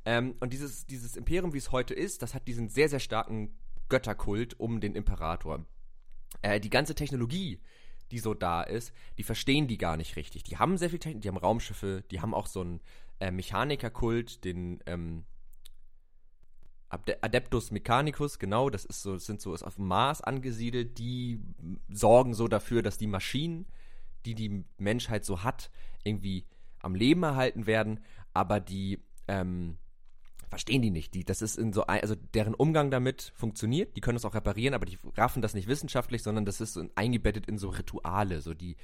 [0.05, 3.59] Ähm, und dieses, dieses Imperium, wie es heute ist, das hat diesen sehr, sehr starken
[3.89, 5.67] Götterkult um den Imperator.
[6.43, 7.61] Äh, die ganze Technologie,
[8.11, 10.45] die so da ist, die verstehen die gar nicht richtig.
[10.45, 12.81] Die haben sehr viel Technik, die haben Raumschiffe, die haben auch so einen
[13.21, 15.25] äh, Mechanikerkult, den, ähm,
[16.91, 21.41] Adeptus Mechanicus, genau, das ist so, sind so, ist auf dem Mars angesiedelt, die
[21.91, 23.67] sorgen so dafür, dass die Maschinen,
[24.25, 25.71] die die Menschheit so hat,
[26.03, 26.47] irgendwie
[26.81, 28.01] am Leben erhalten werden,
[28.33, 29.77] aber die, ähm,
[30.49, 31.13] verstehen die nicht.
[31.13, 34.35] Die, das ist in so, ein, also deren Umgang damit funktioniert, die können es auch
[34.35, 38.41] reparieren, aber die raffen das nicht wissenschaftlich, sondern das ist so eingebettet in so Rituale,
[38.41, 38.77] so die,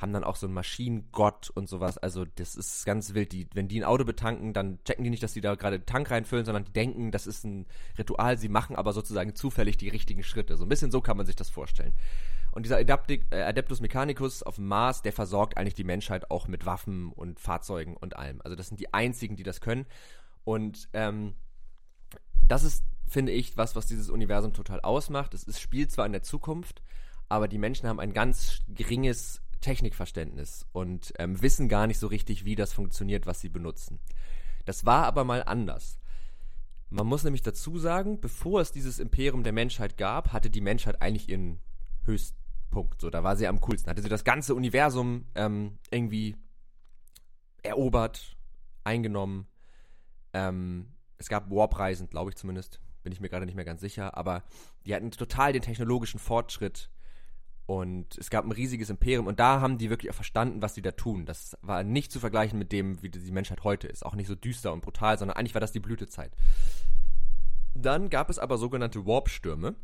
[0.00, 1.98] haben dann auch so einen Maschinengott und sowas.
[1.98, 3.32] Also das ist ganz wild.
[3.32, 6.10] Die, wenn die ein Auto betanken, dann checken die nicht, dass die da gerade Tank
[6.10, 8.36] reinfüllen, sondern die denken, das ist ein Ritual.
[8.36, 10.56] Sie machen aber sozusagen zufällig die richtigen Schritte.
[10.56, 11.92] So ein bisschen so kann man sich das vorstellen.
[12.50, 16.48] Und dieser Adaptic, äh, Adeptus Mechanicus auf dem Mars, der versorgt eigentlich die Menschheit auch
[16.48, 18.40] mit Waffen und Fahrzeugen und allem.
[18.42, 19.86] Also das sind die einzigen, die das können.
[20.44, 21.34] Und ähm,
[22.46, 25.34] das ist, finde ich, was, was dieses Universum total ausmacht.
[25.34, 26.82] Es ist, spielt zwar in der Zukunft,
[27.28, 32.44] aber die Menschen haben ein ganz geringes Technikverständnis und ähm, wissen gar nicht so richtig,
[32.44, 33.98] wie das funktioniert, was sie benutzen.
[34.66, 35.98] Das war aber mal anders.
[36.90, 41.00] Man muss nämlich dazu sagen, bevor es dieses Imperium der Menschheit gab, hatte die Menschheit
[41.00, 41.60] eigentlich ihren
[42.04, 43.00] Höchstpunkt.
[43.00, 43.90] So, da war sie am coolsten.
[43.90, 46.36] Hatte sie das ganze Universum ähm, irgendwie
[47.62, 48.36] erobert,
[48.84, 49.46] eingenommen.
[50.34, 52.80] Ähm, es gab Warpreisen, glaube ich zumindest.
[53.02, 54.16] Bin ich mir gerade nicht mehr ganz sicher.
[54.16, 54.44] Aber
[54.84, 56.90] die hatten total den technologischen Fortschritt.
[57.66, 59.26] Und es gab ein riesiges Imperium.
[59.26, 61.24] Und da haben die wirklich auch verstanden, was sie da tun.
[61.24, 64.04] Das war nicht zu vergleichen mit dem, wie die Menschheit heute ist.
[64.04, 66.32] Auch nicht so düster und brutal, sondern eigentlich war das die Blütezeit.
[67.74, 69.74] Dann gab es aber sogenannte Warp-Stürme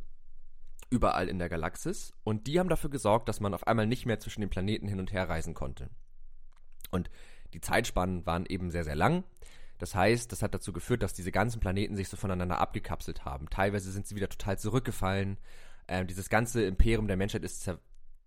[0.91, 4.19] überall in der Galaxis und die haben dafür gesorgt, dass man auf einmal nicht mehr
[4.19, 5.89] zwischen den Planeten hin und her reisen konnte.
[6.91, 7.11] Und
[7.53, 9.25] die Zeitspannen waren eben sehr, sehr lang.
[9.79, 13.49] Das heißt, das hat dazu geführt, dass diese ganzen Planeten sich so voneinander abgekapselt haben.
[13.49, 15.39] Teilweise sind sie wieder total zurückgefallen.
[15.91, 17.79] Ähm, dieses ganze Imperium der Menschheit ist zer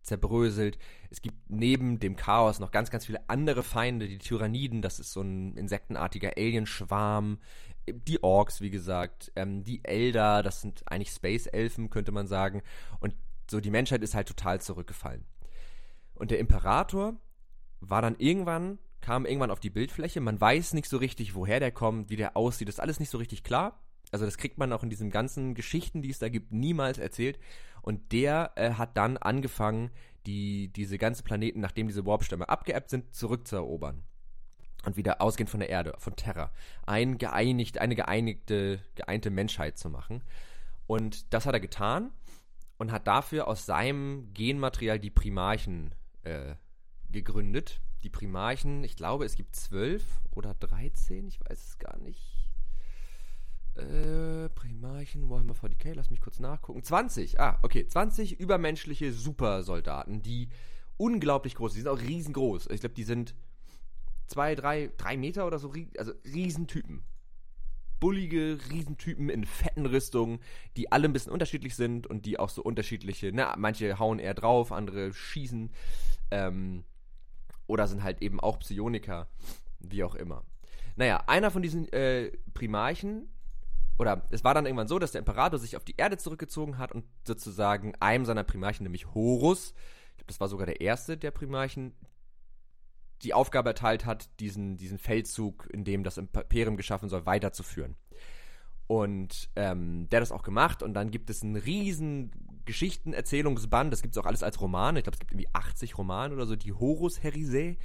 [0.03, 0.77] zerbröselt.
[1.11, 4.09] Es gibt neben dem Chaos noch ganz, ganz viele andere Feinde.
[4.09, 7.37] Die Tyranniden, das ist so ein insektenartiger Alienschwarm
[7.87, 12.61] die Orks, wie gesagt, ähm, die Elder, das sind eigentlich Space-Elfen, könnte man sagen.
[12.99, 13.15] Und
[13.49, 15.25] so die Menschheit ist halt total zurückgefallen.
[16.15, 17.15] Und der Imperator
[17.79, 20.21] war dann irgendwann, kam irgendwann auf die Bildfläche.
[20.21, 22.67] Man weiß nicht so richtig, woher der kommt, wie der aussieht.
[22.67, 23.81] Das ist alles nicht so richtig klar.
[24.13, 27.39] Also das kriegt man auch in diesen ganzen Geschichten, die es da gibt, niemals erzählt.
[27.81, 29.89] Und der äh, hat dann angefangen,
[30.27, 34.03] die, diese ganzen Planeten, nachdem diese Warpstämme abgeebbt sind, zurückzuerobern
[34.85, 36.51] und wieder ausgehend von der Erde, von Terra,
[36.85, 40.21] ein geeinigt, eine geeinigte, geeinte Menschheit zu machen.
[40.85, 42.11] Und das hat er getan
[42.77, 46.53] und hat dafür aus seinem Genmaterial die Primarchen äh,
[47.09, 47.81] gegründet.
[48.03, 52.43] Die Primarchen, ich glaube, es gibt zwölf oder dreizehn, ich weiß es gar nicht.
[53.75, 56.83] Äh, Primarchen, Warhammer 40k, lass mich kurz nachgucken.
[56.83, 60.49] 20, ah, okay, 20 übermenschliche Supersoldaten, die
[60.97, 61.79] unglaublich groß sind.
[61.79, 62.67] Die sind auch riesengroß.
[62.69, 63.33] Ich glaube, die sind
[64.27, 67.03] zwei, drei, drei Meter oder so, also Riesentypen.
[67.99, 70.39] Bullige Riesentypen in fetten Rüstungen,
[70.75, 74.33] die alle ein bisschen unterschiedlich sind und die auch so unterschiedliche, na, manche hauen eher
[74.33, 75.71] drauf, andere schießen,
[76.31, 76.83] ähm,
[77.65, 79.29] oder sind halt eben auch Psioniker,
[79.79, 80.43] wie auch immer.
[80.95, 83.32] Naja, einer von diesen äh, Primarchen,
[83.97, 86.91] oder es war dann irgendwann so, dass der Imperator sich auf die Erde zurückgezogen hat
[86.91, 89.73] und sozusagen einem seiner Primarchen, nämlich Horus,
[90.11, 91.93] ich glaube, das war sogar der erste der Primarchen,
[93.21, 97.95] die Aufgabe erteilt hat, diesen, diesen Feldzug, in dem das Imperium geschaffen soll, weiterzuführen.
[98.87, 102.31] Und ähm, der hat das auch gemacht und dann gibt es einen riesen
[102.65, 106.33] Geschichtenerzählungsband, das gibt es auch alles als Romane, ich glaube es gibt irgendwie 80 Romane
[106.33, 107.77] oder so, die Horus Herisee,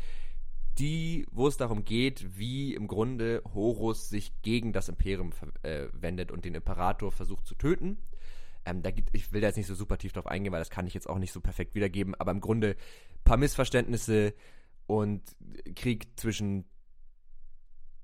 [0.79, 6.31] die, wo es darum geht, wie im Grunde Horus sich gegen das Imperium äh, wendet
[6.31, 7.99] und den Imperator versucht zu töten.
[8.65, 10.71] Ähm, da gibt, ich will da jetzt nicht so super tief drauf eingehen, weil das
[10.71, 14.35] kann ich jetzt auch nicht so perfekt wiedergeben, aber im Grunde ein paar Missverständnisse,
[14.89, 15.23] und
[15.77, 16.65] Krieg zwischen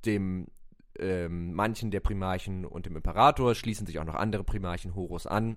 [0.05, 0.47] dem
[0.99, 5.57] ähm, manchen der Primarchen und dem Imperator schließen sich auch noch andere Primarchen Horus an.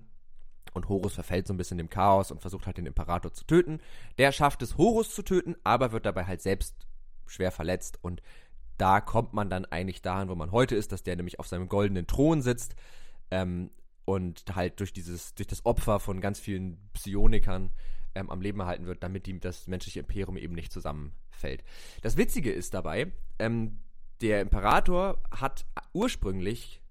[0.72, 3.80] Und Horus verfällt so ein bisschen dem Chaos und versucht halt den Imperator zu töten.
[4.16, 6.87] Der schafft es, Horus zu töten, aber wird dabei halt selbst
[7.28, 7.98] schwer verletzt.
[8.02, 8.22] Und
[8.76, 11.68] da kommt man dann eigentlich dahin, wo man heute ist, dass der nämlich auf seinem
[11.68, 12.74] goldenen Thron sitzt
[13.30, 13.70] ähm,
[14.04, 17.70] und halt durch dieses, durch das Opfer von ganz vielen Psionikern
[18.14, 21.64] ähm, am Leben erhalten wird, damit die, das menschliche Imperium eben nicht zusammenfällt.
[22.02, 23.80] Das Witzige ist dabei, ähm,
[24.20, 26.82] der Imperator hat ursprünglich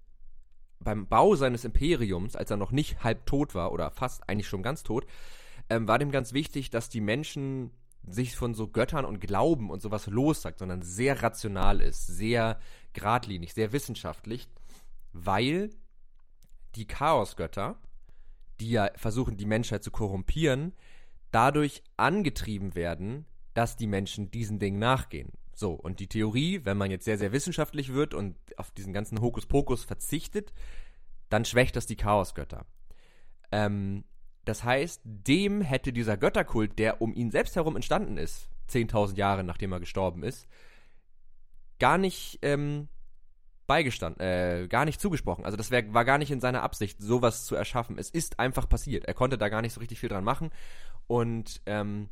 [0.80, 4.64] beim Bau seines Imperiums, als er noch nicht halb tot war oder fast eigentlich schon
[4.64, 5.06] ganz tot,
[5.70, 7.72] ähm, war dem ganz wichtig, dass die Menschen
[8.08, 12.60] sich von so Göttern und Glauben und sowas lossagt, sondern sehr rational ist, sehr
[12.94, 14.48] geradlinig, sehr wissenschaftlich,
[15.14, 15.70] weil
[16.76, 17.80] die Chaosgötter,
[18.60, 20.74] die ja versuchen, die Menschheit zu korrumpieren,
[21.32, 25.32] dadurch angetrieben werden, dass die Menschen diesen Dingen nachgehen.
[25.54, 29.22] So, und die Theorie, wenn man jetzt sehr, sehr wissenschaftlich wird und auf diesen ganzen
[29.22, 30.54] Hokuspokus verzichtet,
[31.30, 32.66] dann schwächt das die Chaosgötter.
[33.52, 34.04] Ähm,
[34.48, 39.44] das heißt, dem hätte dieser Götterkult, der um ihn selbst herum entstanden ist, 10.000 Jahre
[39.44, 40.48] nachdem er gestorben ist,
[41.80, 42.90] gar nicht ähm,
[43.68, 45.46] beigestanden, äh, gar nicht zugesprochen.
[45.46, 47.98] Also das wär, war gar nicht in seiner Absicht, sowas zu erschaffen.
[47.98, 49.06] Es ist einfach passiert.
[49.06, 50.52] Er konnte da gar nicht so richtig viel dran machen.
[51.08, 52.10] Und ähm,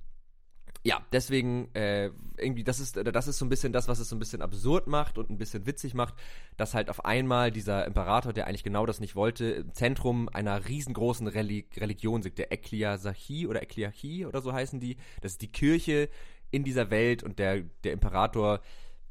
[0.86, 4.16] ja, deswegen äh, irgendwie, das ist, das ist so ein bisschen das, was es so
[4.16, 6.14] ein bisschen absurd macht und ein bisschen witzig macht,
[6.58, 10.68] dass halt auf einmal dieser Imperator, der eigentlich genau das nicht wollte, im Zentrum einer
[10.68, 14.98] riesengroßen Reli Religion sitzt, der Ekliasachie oder Ekliarchie oder so heißen die.
[15.22, 16.08] Das ist die Kirche
[16.52, 18.62] in dieser Welt und der, der Imperator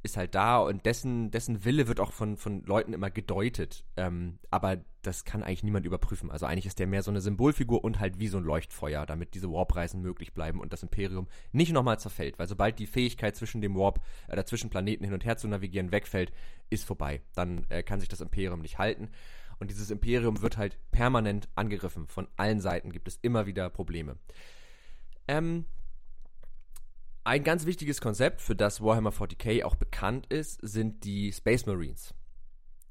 [0.05, 3.85] ist halt da und dessen, dessen Wille wird auch von, von Leuten immer gedeutet.
[3.97, 6.31] Ähm, aber das kann eigentlich niemand überprüfen.
[6.31, 9.35] Also eigentlich ist der mehr so eine Symbolfigur und halt wie so ein Leuchtfeuer, damit
[9.35, 12.39] diese Warp-Reisen möglich bleiben und das Imperium nicht nochmal zerfällt.
[12.39, 15.91] Weil sobald die Fähigkeit zwischen dem Warp, äh, zwischen Planeten hin und her zu navigieren
[15.91, 16.33] wegfällt,
[16.69, 17.23] ist vorbei.
[17.35, 19.09] Dann äh, kann sich das Imperium nicht halten.
[19.59, 22.09] Und dieses Imperium wird halt permanent angegriffen.
[22.09, 24.19] Von allen Seiten gibt es immer wieder Probleme.
[25.29, 25.65] Ähm,
[27.25, 32.15] ein ganz wichtiges Konzept, für das Warhammer 40k auch bekannt ist, sind die Space Marines.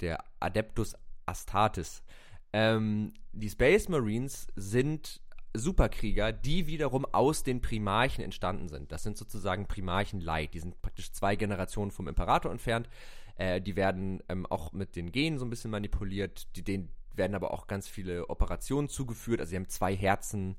[0.02, 2.04] Der Adeptus Astartes.
[2.52, 5.22] Ähm, die Space Marines sind
[5.56, 8.91] Superkrieger, die wiederum aus den Primarchen entstanden sind.
[8.91, 10.56] Das sind sozusagen Primarchen Light.
[10.56, 12.89] Die sind praktisch zwei Generationen vom Imperator entfernt.
[13.36, 16.48] Äh, die werden ähm, auch mit den Genen so ein bisschen manipuliert.
[16.56, 19.39] Die, denen werden aber auch ganz viele Operationen zugeführt.
[19.39, 20.58] Also sie haben zwei Herzen,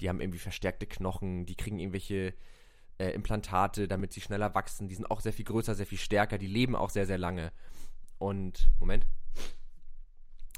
[0.00, 2.32] die haben irgendwie verstärkte Knochen, die kriegen irgendwelche
[3.00, 4.88] äh, Implantate, damit sie schneller wachsen.
[4.88, 7.50] Die sind auch sehr viel größer, sehr viel stärker, die leben auch sehr, sehr lange.
[8.18, 9.06] Und, Moment.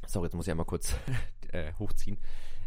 [0.07, 0.97] Sorry, jetzt muss ich einmal kurz
[1.53, 2.19] äh, hochziehen.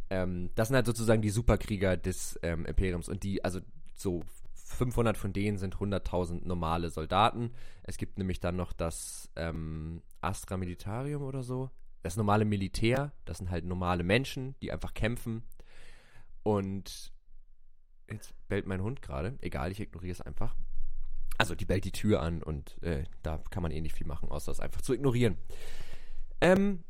[0.10, 3.60] Ähm, das sind halt sozusagen die Superkrieger des ähm, Imperiums und die, also
[3.96, 7.52] so 500 von denen sind 100.000 normale Soldaten.
[7.84, 11.70] Es gibt nämlich dann noch das ähm, Astra Militarium oder so.
[12.02, 15.44] Das normale Militär, das sind halt normale Menschen, die einfach kämpfen.
[16.44, 17.12] Und
[18.10, 19.38] Jetzt bellt mein Hund gerade.
[19.42, 20.56] Egal, ich ignoriere es einfach.
[21.38, 24.30] Also, die bellt die Tür an und äh, da kann man eh nicht viel machen,
[24.30, 25.38] außer es einfach zu ignorieren.
[26.40, 26.84] Ähm,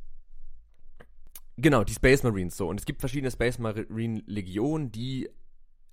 [1.57, 2.67] genau, die Space Marines so.
[2.67, 5.29] Und es gibt verschiedene Space Marine Legionen, die,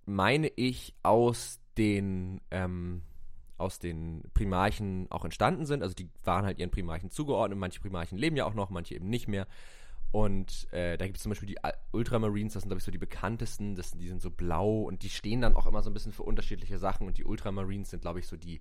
[0.04, 3.02] meine ich, aus den, ähm,
[3.56, 5.82] aus den Primarchen auch entstanden sind.
[5.82, 7.58] Also die waren halt ihren Primarchen zugeordnet.
[7.58, 9.46] Manche Primarchen leben ja auch noch, manche eben nicht mehr.
[10.12, 11.56] Und äh, da gibt es zum Beispiel die
[11.92, 13.74] Ultramarines, das sind, glaube ich, so die bekanntesten.
[13.74, 16.22] Das, die sind so blau und die stehen dann auch immer so ein bisschen für
[16.22, 17.06] unterschiedliche Sachen.
[17.06, 18.60] Und die Ultramarines sind, glaube ich, so die,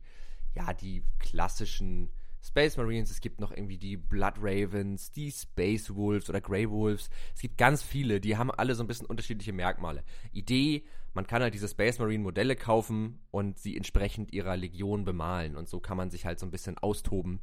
[0.56, 2.10] ja, die klassischen
[2.42, 3.12] Space Marines.
[3.12, 7.10] Es gibt noch irgendwie die Blood Ravens, die Space Wolves oder Grey Wolves.
[7.36, 10.06] Es gibt ganz viele, die haben alle so ein bisschen unterschiedliche Merkmale.
[10.32, 15.58] Idee, man kann halt diese Space Marine Modelle kaufen und sie entsprechend ihrer Legion bemalen.
[15.58, 17.42] Und so kann man sich halt so ein bisschen austoben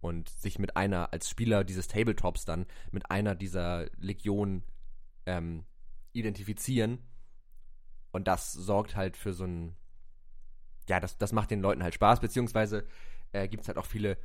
[0.00, 4.64] und sich mit einer, als Spieler dieses Tabletops dann, mit einer dieser Legionen
[5.26, 5.64] ähm,
[6.12, 6.98] identifizieren.
[8.12, 9.76] Und das sorgt halt für so ein,
[10.88, 12.86] ja, das, das macht den Leuten halt Spaß, beziehungsweise
[13.32, 14.16] äh, gibt es halt auch viele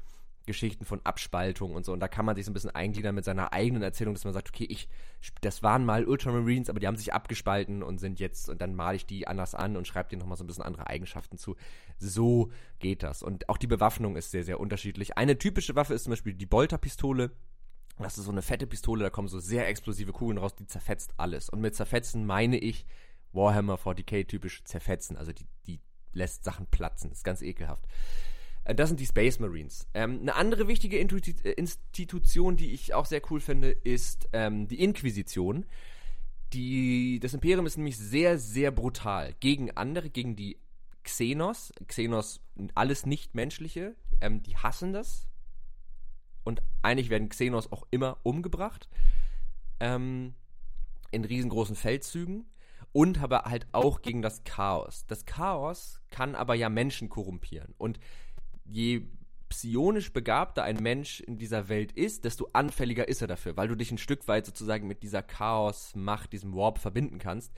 [0.46, 1.94] Geschichten von Abspaltung und so.
[1.94, 4.34] Und da kann man sich so ein bisschen eingliedern mit seiner eigenen Erzählung, dass man
[4.34, 4.88] sagt, okay, ich,
[5.42, 8.96] das waren mal Ultramarines, aber die haben sich abgespalten und sind jetzt, und dann male
[8.96, 11.56] ich die anders an und schreibe denen nochmal so ein bisschen andere Eigenschaften zu.
[11.98, 13.24] So geht das.
[13.24, 15.18] Und auch die Bewaffnung ist sehr, sehr unterschiedlich.
[15.18, 17.32] Eine typische Waffe ist zum Beispiel die Bolterpistole.
[17.98, 21.14] Das ist so eine fette Pistole, da kommen so sehr explosive Kugeln raus, die zerfetzt
[21.18, 21.50] alles.
[21.50, 22.86] Und mit zerfetzen meine ich
[23.32, 25.16] Warhammer 40k typisch zerfetzen.
[25.16, 25.80] Also die, die
[26.16, 27.10] lässt Sachen platzen.
[27.10, 27.86] Das ist ganz ekelhaft.
[28.66, 29.88] Äh, das sind die Space Marines.
[29.94, 34.84] Ähm, eine andere wichtige äh, Institution, die ich auch sehr cool finde, ist ähm, die
[34.84, 35.66] Inquisition.
[36.54, 40.58] Die, das Imperium ist nämlich sehr, sehr brutal gegen andere, gegen die
[41.04, 41.72] Xenos.
[41.88, 42.42] Xenos,
[42.74, 45.28] alles Nicht-Menschliche, ähm, die hassen das.
[46.44, 48.88] Und eigentlich werden Xenos auch immer umgebracht.
[49.80, 50.36] Ähm,
[51.12, 52.46] in riesengroßen Feldzügen.
[52.92, 55.06] Und aber halt auch gegen das Chaos.
[55.08, 57.74] Das Chaos kann aber ja Menschen korrumpieren.
[57.78, 58.00] Und
[58.66, 59.08] je
[59.50, 63.76] psionisch begabter ein Mensch in dieser Welt ist, desto anfälliger ist er dafür, weil du
[63.76, 67.54] dich ein Stück weit sozusagen mit dieser Chaos-Macht, diesem Warp verbinden kannst,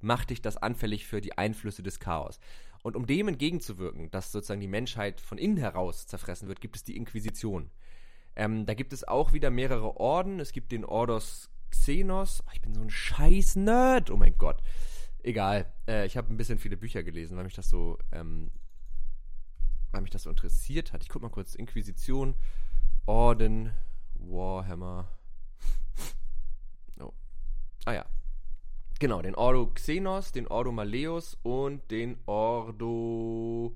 [0.00, 2.38] macht dich das anfällig für die Einflüsse des Chaos.
[2.82, 6.84] Und um dem entgegenzuwirken, dass sozusagen die Menschheit von innen heraus zerfressen wird, gibt es
[6.84, 7.70] die Inquisition.
[8.36, 10.40] Ähm, da gibt es auch wieder mehrere Orden.
[10.40, 12.42] Es gibt den Ordos Xenos.
[12.46, 14.10] Oh, ich bin so ein scheiß Nerd.
[14.10, 14.62] Oh mein Gott.
[15.22, 15.70] Egal.
[15.86, 18.50] Äh, ich habe ein bisschen viele Bücher gelesen, weil mich das so ähm,
[19.92, 21.02] weil mich das so interessiert hat.
[21.02, 21.54] Ich guck mal kurz.
[21.54, 22.34] Inquisition,
[23.06, 23.72] Orden,
[24.14, 25.08] Warhammer.
[27.00, 27.12] Oh.
[27.84, 28.06] Ah ja.
[28.98, 33.74] Genau, den Ordo Xenos, den Ordo Maleus und den Ordo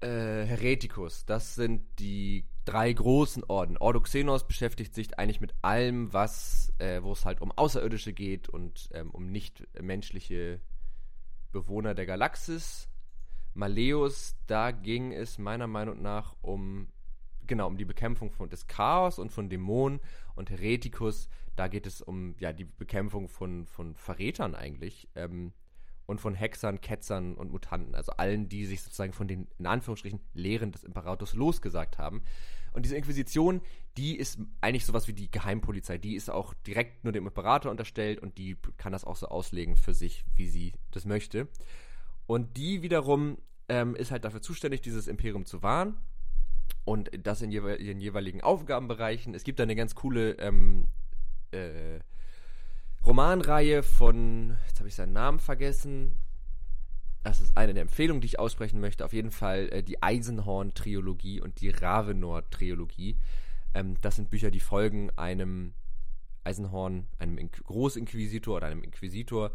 [0.00, 0.06] äh,
[0.44, 1.24] Hereticus.
[1.26, 3.78] Das sind die drei großen Orden.
[3.78, 8.48] Ordo Xenos beschäftigt sich eigentlich mit allem, was, äh, wo es halt um Außerirdische geht
[8.48, 10.60] und ähm, um nichtmenschliche
[11.52, 12.88] Bewohner der Galaxis.
[13.56, 16.88] Maleus, da ging es meiner Meinung nach um
[17.46, 20.00] genau um die Bekämpfung von des Chaos und von Dämonen
[20.34, 25.52] und Heretikus, da geht es um ja die Bekämpfung von von Verrätern eigentlich ähm,
[26.06, 30.20] und von Hexern, Ketzern und Mutanten, also allen, die sich sozusagen von den in Anführungsstrichen
[30.34, 32.22] Lehren des Imperators losgesagt haben.
[32.72, 33.62] Und diese Inquisition,
[33.96, 35.96] die ist eigentlich sowas wie die Geheimpolizei.
[35.96, 39.76] Die ist auch direkt nur dem Imperator unterstellt und die kann das auch so auslegen
[39.76, 41.48] für sich, wie sie das möchte.
[42.26, 45.96] Und die wiederum ähm, ist halt dafür zuständig, dieses Imperium zu wahren.
[46.84, 49.34] Und das in, jewe jeweiligen Aufgabenbereichen.
[49.34, 50.86] Es gibt da eine ganz coole ähm,
[51.50, 52.00] äh,
[53.04, 56.16] Romanreihe von, jetzt habe ich seinen Namen vergessen.
[57.22, 59.04] Das ist eine der Empfehlungen, die ich aussprechen möchte.
[59.04, 63.16] Auf jeden Fall äh, die Eisenhorn-Trilogie und die Ravenor-Trilogie.
[63.74, 65.74] Ähm, das sind Bücher, die folgen einem
[66.44, 69.50] Eisenhorn, einem In Großinquisitor oder einem Inquisitor,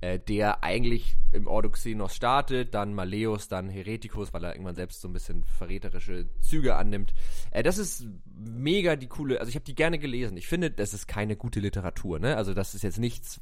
[0.00, 5.00] äh, der eigentlich im Ordo Xenos startet, dann Maleus, dann Heretikus, weil er irgendwann selbst
[5.00, 7.14] so ein bisschen verräterische Züge annimmt.
[7.50, 10.36] Äh, das ist mega die coole, also ich habe die gerne gelesen.
[10.36, 12.36] Ich finde, das ist keine gute Literatur, ne?
[12.36, 13.40] Also das ist jetzt nichts,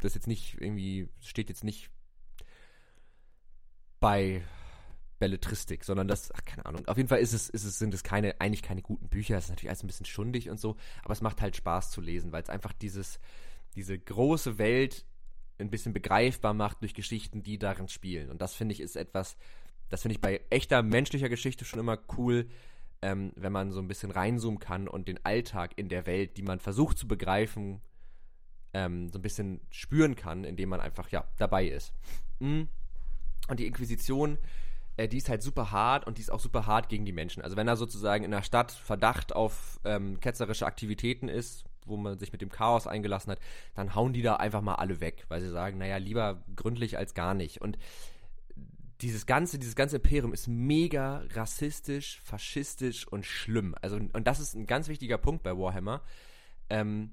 [0.00, 1.90] das jetzt nicht irgendwie, steht jetzt nicht
[4.00, 4.42] bei
[5.18, 6.86] Belletristik, sondern das, ach, keine Ahnung.
[6.86, 9.36] Auf jeden Fall ist es, ist es, sind es keine, eigentlich keine guten Bücher.
[9.36, 12.00] Es ist natürlich alles ein bisschen schundig und so, aber es macht halt Spaß zu
[12.00, 13.18] lesen, weil es einfach dieses,
[13.74, 15.04] diese große Welt
[15.58, 18.30] ein bisschen begreifbar macht durch Geschichten, die darin spielen.
[18.30, 19.36] Und das finde ich ist etwas,
[19.88, 22.48] das finde ich bei echter menschlicher Geschichte schon immer cool,
[23.02, 26.42] ähm, wenn man so ein bisschen reinzoomen kann und den Alltag in der Welt, die
[26.42, 27.80] man versucht zu begreifen,
[28.74, 31.92] ähm, so ein bisschen spüren kann, indem man einfach, ja, dabei ist.
[32.38, 32.68] Mhm.
[33.48, 34.38] Und die Inquisition,
[34.96, 37.42] äh, die ist halt super hart und die ist auch super hart gegen die Menschen.
[37.42, 42.18] Also wenn da sozusagen in der Stadt Verdacht auf ähm, ketzerische Aktivitäten ist, wo man
[42.18, 43.40] sich mit dem Chaos eingelassen hat,
[43.74, 47.14] dann hauen die da einfach mal alle weg, weil sie sagen, naja, lieber gründlich als
[47.14, 47.60] gar nicht.
[47.60, 47.78] Und
[49.00, 53.74] dieses ganze, dieses ganze Imperium ist mega rassistisch, faschistisch und schlimm.
[53.80, 56.02] Also, und das ist ein ganz wichtiger Punkt bei Warhammer.
[56.68, 57.12] Ähm,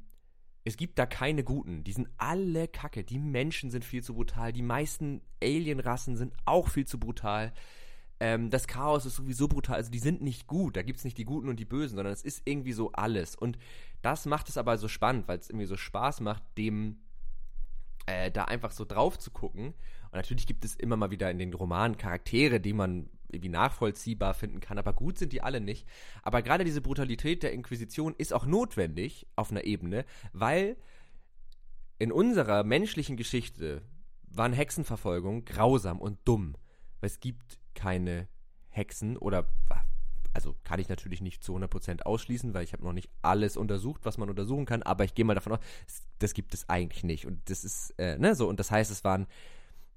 [0.63, 1.83] es gibt da keine Guten.
[1.83, 3.03] Die sind alle kacke.
[3.03, 4.51] Die Menschen sind viel zu brutal.
[4.51, 7.53] Die meisten Alienrassen sind auch viel zu brutal.
[8.19, 9.75] Ähm, das Chaos ist sowieso brutal.
[9.75, 10.75] Also die sind nicht gut.
[10.75, 13.35] Da gibt es nicht die Guten und die Bösen, sondern es ist irgendwie so alles.
[13.35, 13.59] Und
[14.05, 16.97] das macht es aber so spannend, weil es irgendwie so Spaß macht, dem
[18.05, 19.73] äh, da einfach so drauf zu gucken.
[20.05, 24.33] Und natürlich gibt es immer mal wieder in den Romanen Charaktere, die man irgendwie nachvollziehbar
[24.33, 25.87] finden kann, aber gut sind die alle nicht.
[26.21, 30.77] Aber gerade diese Brutalität der Inquisition ist auch notwendig auf einer Ebene, weil
[31.97, 33.81] in unserer menschlichen Geschichte
[34.27, 36.55] waren Hexenverfolgungen grausam und dumm.
[36.99, 38.27] Weil es gibt keine
[38.69, 39.47] Hexen oder
[40.35, 44.01] also kann ich natürlich nicht zu 100% ausschließen, weil ich habe noch nicht alles untersucht,
[44.03, 45.59] was man untersuchen kann, aber ich gehe mal davon aus,
[46.19, 49.03] das gibt es eigentlich nicht und das ist äh, ne so und das heißt, es
[49.03, 49.27] waren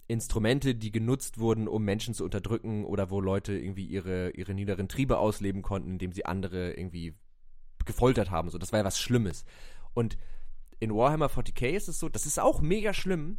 [0.06, 4.88] Instrumente, die genutzt wurden, um Menschen zu unterdrücken oder wo Leute irgendwie ihre, ihre niederen
[4.88, 7.14] Triebe ausleben konnten, indem sie andere irgendwie
[7.84, 8.48] gefoltert haben.
[8.48, 9.44] So, das war ja was Schlimmes.
[9.92, 10.16] Und
[10.80, 13.38] in Warhammer 40k ist es so, das ist auch mega schlimm,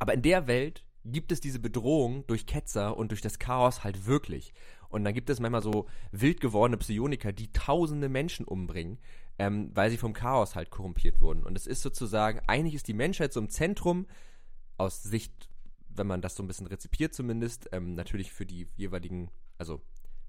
[0.00, 4.06] aber in der Welt gibt es diese Bedrohung durch Ketzer und durch das Chaos halt
[4.06, 4.52] wirklich.
[4.90, 8.98] Und dann gibt es manchmal so wild gewordene Psioniker, die tausende Menschen umbringen,
[9.38, 11.42] ähm, weil sie vom Chaos halt korrumpiert wurden.
[11.42, 14.06] Und es ist sozusagen, eigentlich ist die Menschheit so im Zentrum
[14.76, 15.50] aus Sicht
[15.94, 19.80] wenn man das so ein bisschen rezipiert zumindest, ähm, natürlich für die jeweiligen, also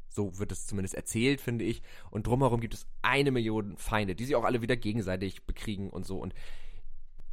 [0.09, 1.81] so wird es zumindest erzählt, finde ich.
[2.09, 6.05] Und drumherum gibt es eine Million Feinde, die sich auch alle wieder gegenseitig bekriegen und
[6.05, 6.17] so.
[6.17, 6.33] Und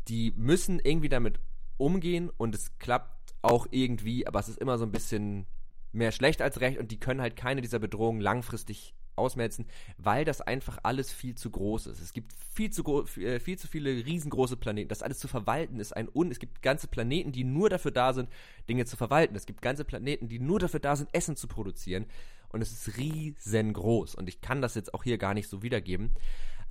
[0.07, 1.41] die müssen irgendwie damit
[1.77, 5.47] umgehen und es klappt auch irgendwie, aber es ist immer so ein bisschen
[5.93, 9.67] mehr schlecht als recht und die können halt keine dieser Bedrohungen langfristig ausmelzen,
[9.99, 12.01] weil das einfach alles viel zu groß ist.
[12.01, 14.89] Es gibt viel zu, äh, viel zu viele riesengroße Planeten.
[14.89, 16.31] Das alles zu verwalten ist ein Un.
[16.31, 18.31] Es gibt ganze Planeten, die nur dafür da sind,
[18.69, 19.35] Dinge zu verwalten.
[19.35, 22.07] Es gibt ganze Planeten, die nur dafür da sind, Essen zu produzieren.
[22.51, 24.15] Und es ist riesengroß.
[24.15, 26.15] Und ich kann das jetzt auch hier gar nicht so wiedergeben.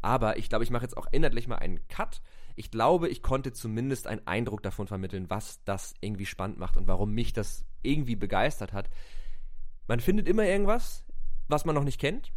[0.01, 2.21] Aber ich glaube, ich mache jetzt auch inhaltlich mal einen Cut.
[2.57, 6.87] Ich glaube, ich konnte zumindest einen Eindruck davon vermitteln, was das irgendwie spannend macht und
[6.87, 8.89] warum mich das irgendwie begeistert hat.
[9.87, 11.05] Man findet immer irgendwas,
[11.47, 12.33] was man noch nicht kennt.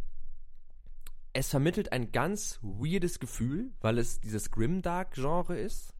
[1.33, 5.95] Es vermittelt ein ganz weirdes Gefühl, weil es dieses Grimdark-Genre ist.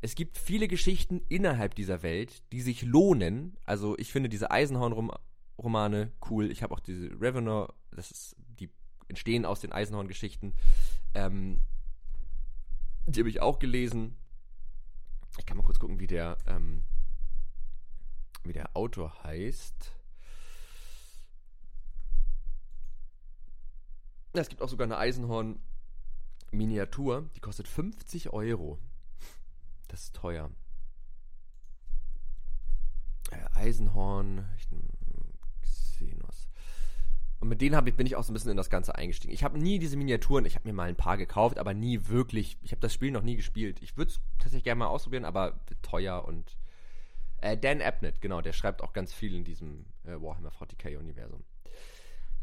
[0.00, 3.58] Es gibt viele Geschichten innerhalb dieser Welt, die sich lohnen.
[3.66, 6.50] Also ich finde diese Eisenhorn-Romane cool.
[6.50, 8.70] Ich habe auch diese Revenant, das ist, die
[9.08, 10.54] entstehen aus den Eisenhorn-Geschichten.
[11.12, 11.60] Ähm,
[13.06, 14.18] die habe ich auch gelesen.
[15.38, 16.82] Ich kann mal kurz gucken, wie der, ähm,
[18.44, 19.92] wie der Autor heißt.
[24.32, 28.80] Es gibt auch sogar eine Eisenhorn-Miniatur, die kostet 50 Euro.
[29.88, 30.50] Das ist teuer.
[33.30, 34.95] Äh, Eisenhorn, Xenos.
[37.46, 39.32] Und mit denen ich, bin ich auch so ein bisschen in das Ganze eingestiegen.
[39.32, 42.58] Ich habe nie diese Miniaturen, ich habe mir mal ein paar gekauft, aber nie wirklich.
[42.62, 43.80] Ich habe das Spiel noch nie gespielt.
[43.82, 46.56] Ich würde es tatsächlich gerne mal ausprobieren, aber teuer und.
[47.40, 51.44] Äh, Dan Abnett, genau, der schreibt auch ganz viel in diesem äh, Warhammer 40k-Universum.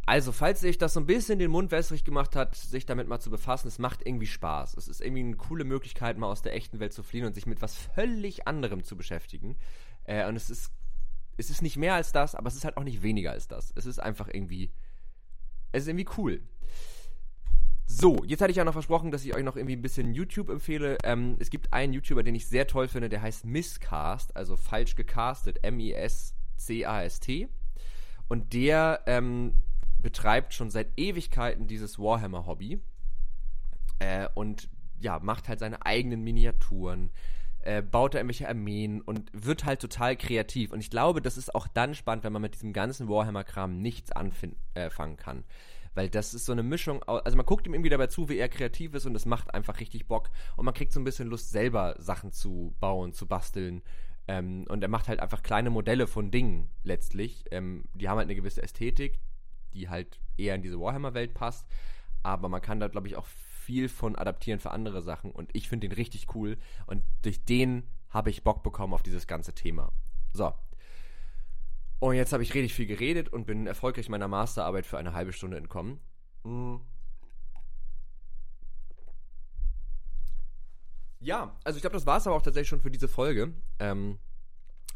[0.05, 3.19] Also, falls sich das so ein bisschen den Mund wässrig gemacht hat, sich damit mal
[3.19, 4.77] zu befassen, es macht irgendwie Spaß.
[4.77, 7.45] Es ist irgendwie eine coole Möglichkeit, mal aus der echten Welt zu fliehen und sich
[7.45, 9.57] mit was völlig anderem zu beschäftigen.
[10.05, 10.71] Äh, und es ist
[11.37, 13.73] es ist nicht mehr als das, aber es ist halt auch nicht weniger als das.
[13.75, 14.71] Es ist einfach irgendwie,
[15.73, 16.41] es ist irgendwie cool.
[17.85, 20.49] So, jetzt hatte ich ja noch versprochen, dass ich euch noch irgendwie ein bisschen YouTube
[20.49, 20.97] empfehle.
[21.03, 24.95] Ähm, es gibt einen YouTuber, den ich sehr toll finde, der heißt Miscast, also falsch
[24.95, 27.49] gecastet, M-I-S-C-A-S-T.
[28.29, 29.55] Und der ähm,
[30.01, 32.79] betreibt schon seit Ewigkeiten dieses Warhammer-Hobby.
[33.99, 34.69] Äh, und
[34.99, 37.11] ja, macht halt seine eigenen Miniaturen,
[37.63, 40.71] äh, baut da irgendwelche Armeen und wird halt total kreativ.
[40.71, 44.11] Und ich glaube, das ist auch dann spannend, wenn man mit diesem ganzen Warhammer-Kram nichts
[44.11, 45.43] anfangen äh, kann.
[45.95, 48.49] Weil das ist so eine Mischung, also man guckt ihm irgendwie dabei zu, wie er
[48.49, 50.29] kreativ ist und das macht einfach richtig Bock.
[50.55, 53.83] Und man kriegt so ein bisschen Lust, selber Sachen zu bauen, zu basteln.
[54.27, 57.45] Ähm, und er macht halt einfach kleine Modelle von Dingen letztlich.
[57.51, 59.19] Ähm, die haben halt eine gewisse Ästhetik,
[59.73, 61.67] die halt eher in diese Warhammer-Welt passt.
[62.23, 63.27] Aber man kann da, glaube ich, auch
[63.63, 67.83] viel von adaptieren für andere Sachen und ich finde den richtig cool und durch den
[68.09, 69.91] habe ich Bock bekommen auf dieses ganze Thema.
[70.33, 70.53] So.
[71.99, 75.31] Und jetzt habe ich richtig viel geredet und bin erfolgreich meiner Masterarbeit für eine halbe
[75.31, 75.99] Stunde entkommen.
[76.43, 76.81] Mhm.
[81.21, 83.53] Ja, also ich glaube, das war es aber auch tatsächlich schon für diese Folge.
[83.79, 84.19] Ähm,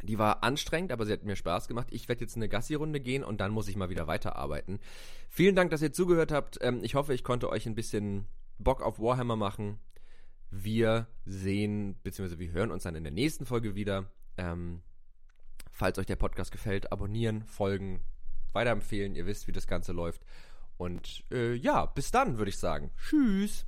[0.04, 1.88] die war anstrengend, aber sie hat mir Spaß gemacht.
[1.92, 4.80] Ich werde jetzt eine Gassi-Runde gehen und dann muss ich mal wieder weiterarbeiten.
[5.30, 6.60] Vielen Dank, dass ihr zugehört habt.
[6.62, 8.28] Ähm, ich hoffe, ich konnte euch ein bisschen
[8.60, 9.80] Bock auf Warhammer machen.
[10.50, 14.12] Wir sehen, beziehungsweise wir hören uns dann in der nächsten Folge wieder.
[14.38, 14.82] Ähm,
[15.72, 18.02] falls euch der Podcast gefällt, abonnieren, folgen,
[18.54, 19.16] weiterempfehlen.
[19.16, 20.26] Ihr wisst, wie das Ganze läuft.
[20.78, 22.92] Und äh, ja, bis dann, würde ich sagen.
[22.98, 23.66] Tschüss.